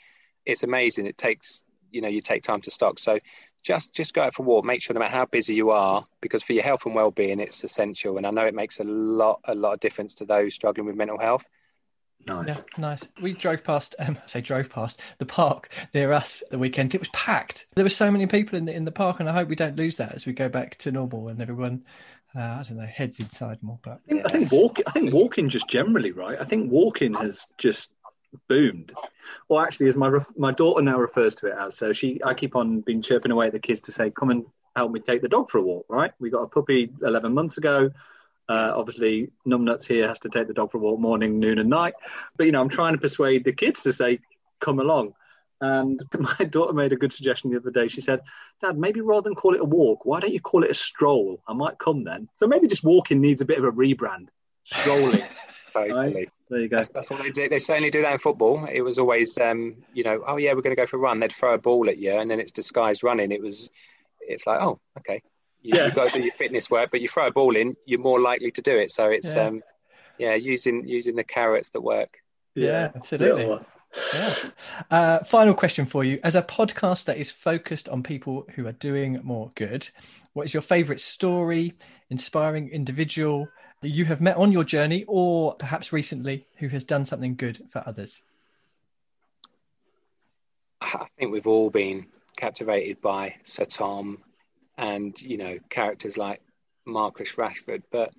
[0.45, 1.07] It's amazing.
[1.07, 2.99] It takes, you know, you take time to stock.
[2.99, 3.19] So
[3.63, 4.65] just just go out for a walk.
[4.65, 7.63] Make sure no matter how busy you are, because for your health and well-being, it's
[7.63, 8.17] essential.
[8.17, 10.95] And I know it makes a lot a lot of difference to those struggling with
[10.95, 11.45] mental health.
[12.25, 12.47] Nice.
[12.47, 13.01] Yeah, nice.
[13.21, 13.95] We drove past.
[13.99, 16.95] Um, I say drove past the park near us the weekend.
[16.95, 17.65] It was packed.
[17.75, 19.75] There were so many people in the in the park, and I hope we don't
[19.75, 21.83] lose that as we go back to normal and everyone,
[22.33, 23.79] uh, I don't know, heads inside more.
[23.83, 24.85] But I think, I think walking.
[24.87, 26.39] I think walking just generally, right?
[26.39, 27.91] I think walking has just
[28.47, 28.91] boomed.
[29.49, 32.33] Well, actually, as my ref- my daughter now refers to it as, so she I
[32.33, 35.21] keep on being chirping away at the kids to say, "Come and help me take
[35.21, 36.11] the dog for a walk." Right?
[36.19, 37.91] We got a puppy 11 months ago.
[38.49, 41.69] Uh, obviously, numbnuts here has to take the dog for a walk morning, noon, and
[41.69, 41.93] night.
[42.37, 44.19] But you know, I'm trying to persuade the kids to say,
[44.59, 45.13] "Come along."
[45.61, 47.87] And my daughter made a good suggestion the other day.
[47.87, 48.21] She said,
[48.61, 51.41] "Dad, maybe rather than call it a walk, why don't you call it a stroll?
[51.47, 54.27] I might come then." So maybe just walking needs a bit of a rebrand.
[54.63, 55.23] Strolling.
[55.73, 56.13] Totally.
[56.13, 56.29] Right?
[56.49, 56.77] There you go.
[56.77, 57.49] That's, that's what they do.
[57.49, 58.65] They certainly do that in football.
[58.65, 61.19] It was always, um, you know, oh yeah, we're going to go for a run.
[61.19, 63.31] They'd throw a ball at you, and then it's disguised running.
[63.31, 63.69] It was,
[64.21, 65.21] it's like, oh, okay,
[65.61, 65.85] you, Yeah.
[65.85, 68.19] you've got to do your fitness work, but you throw a ball in, you're more
[68.19, 68.91] likely to do it.
[68.91, 69.47] So it's, Yeah.
[69.47, 69.63] um,
[70.19, 72.17] yeah, using using the carrots that work.
[72.55, 73.59] Yeah, absolutely.
[74.13, 74.35] Yeah.
[74.91, 78.73] Uh, final question for you: As a podcast that is focused on people who are
[78.73, 79.89] doing more good,
[80.33, 81.73] what is your favourite story,
[82.09, 83.47] inspiring individual
[83.83, 87.61] that you have met on your journey, or perhaps recently who has done something good
[87.69, 88.21] for others?
[90.81, 92.07] I think we've all been
[92.37, 94.19] captivated by Sir Tom
[94.77, 96.41] and, you know, characters like
[96.85, 97.83] Marcus Rashford.
[97.91, 98.11] But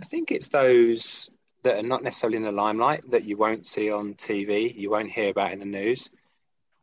[0.00, 1.30] I think it's those
[1.64, 5.10] that are not necessarily in the limelight that you won't see on TV, you won't
[5.10, 6.10] hear about in the news.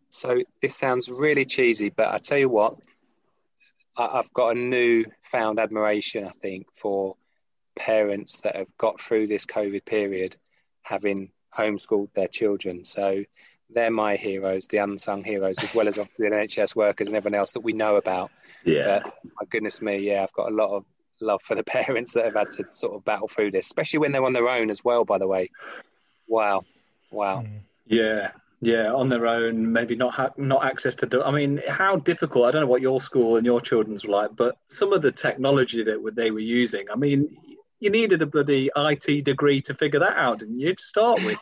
[0.09, 2.77] So this sounds really cheesy, but I tell you what,
[3.97, 7.15] I've got a new found admiration, I think, for
[7.75, 10.35] parents that have got through this COVID period
[10.81, 12.85] having homeschooled their children.
[12.85, 13.23] So
[13.69, 17.37] they're my heroes, the unsung heroes, as well as obviously the NHS workers and everyone
[17.39, 18.31] else that we know about.
[18.63, 19.01] Yeah.
[19.03, 20.85] But my goodness me, yeah, I've got a lot of
[21.21, 24.11] love for the parents that have had to sort of battle through this, especially when
[24.11, 25.49] they're on their own as well, by the way.
[26.27, 26.63] Wow.
[27.11, 27.41] Wow.
[27.41, 27.59] Mm.
[27.87, 31.05] Yeah, yeah, on their own, maybe not ha- not access to.
[31.05, 32.45] Do- I mean, how difficult?
[32.47, 35.11] I don't know what your school and your children's were like, but some of the
[35.11, 36.85] technology that were- they were using.
[36.91, 37.37] I mean,
[37.79, 40.73] you needed a bloody IT degree to figure that out, didn't you?
[40.73, 41.37] To start with,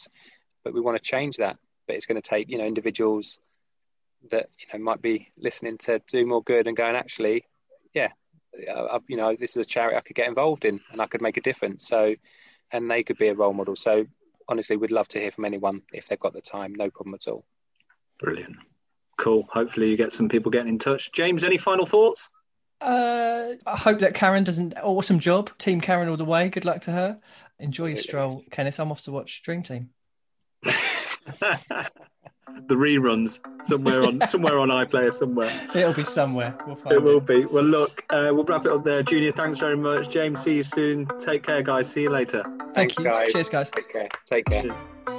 [0.63, 1.57] But we want to change that.
[1.87, 3.39] But it's going to take you know individuals
[4.31, 7.45] that you know might be listening to do more good and going actually,
[7.93, 8.09] yeah,
[8.91, 11.21] I've, you know this is a charity I could get involved in and I could
[11.21, 11.87] make a difference.
[11.87, 12.15] So,
[12.71, 13.75] and they could be a role model.
[13.75, 14.05] So
[14.47, 16.73] honestly, we'd love to hear from anyone if they've got the time.
[16.75, 17.45] No problem at all.
[18.19, 18.57] Brilliant.
[19.17, 19.47] Cool.
[19.51, 21.11] Hopefully, you get some people getting in touch.
[21.11, 22.29] James, any final thoughts?
[22.81, 25.51] Uh, I hope that Karen does an awesome job.
[25.57, 26.47] Team Karen all the way.
[26.49, 27.19] Good luck to her.
[27.59, 28.79] Enjoy your stroll, Kenneth.
[28.79, 29.89] I'm off to watch Dream Team.
[32.67, 35.51] the reruns somewhere on somewhere on iPlayer somewhere.
[35.75, 36.55] It'll be somewhere.
[36.65, 36.97] We'll find it.
[36.97, 37.45] It will be.
[37.45, 39.03] Well, look, uh, we'll wrap it up there.
[39.03, 40.09] Junior, thanks very much.
[40.09, 41.07] James, see you soon.
[41.19, 41.89] Take care, guys.
[41.89, 42.43] See you later.
[42.43, 43.05] Thank Thanks, you.
[43.05, 43.31] guys.
[43.33, 43.69] Cheers, guys.
[43.69, 44.07] Take care.
[44.25, 44.63] Take care.
[44.63, 45.18] Cheers.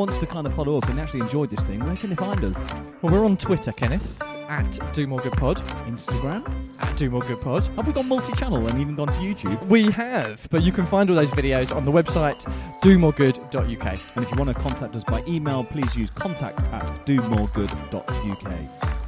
[0.00, 2.42] Wants to kind of follow up and actually enjoy this thing, where can they find
[2.42, 2.56] us?
[3.02, 5.58] Well, we're on Twitter, Kenneth, at Do More Good Pod.
[5.86, 6.42] Instagram?
[6.80, 7.66] At Do More Good Pod.
[7.76, 9.62] Have we gone multi-channel and even gone to YouTube?
[9.66, 12.40] We have, but you can find all those videos on the website
[12.80, 13.86] domoregood.uk.
[14.16, 18.99] And if you want to contact us by email, please use contact at domoregood.uk.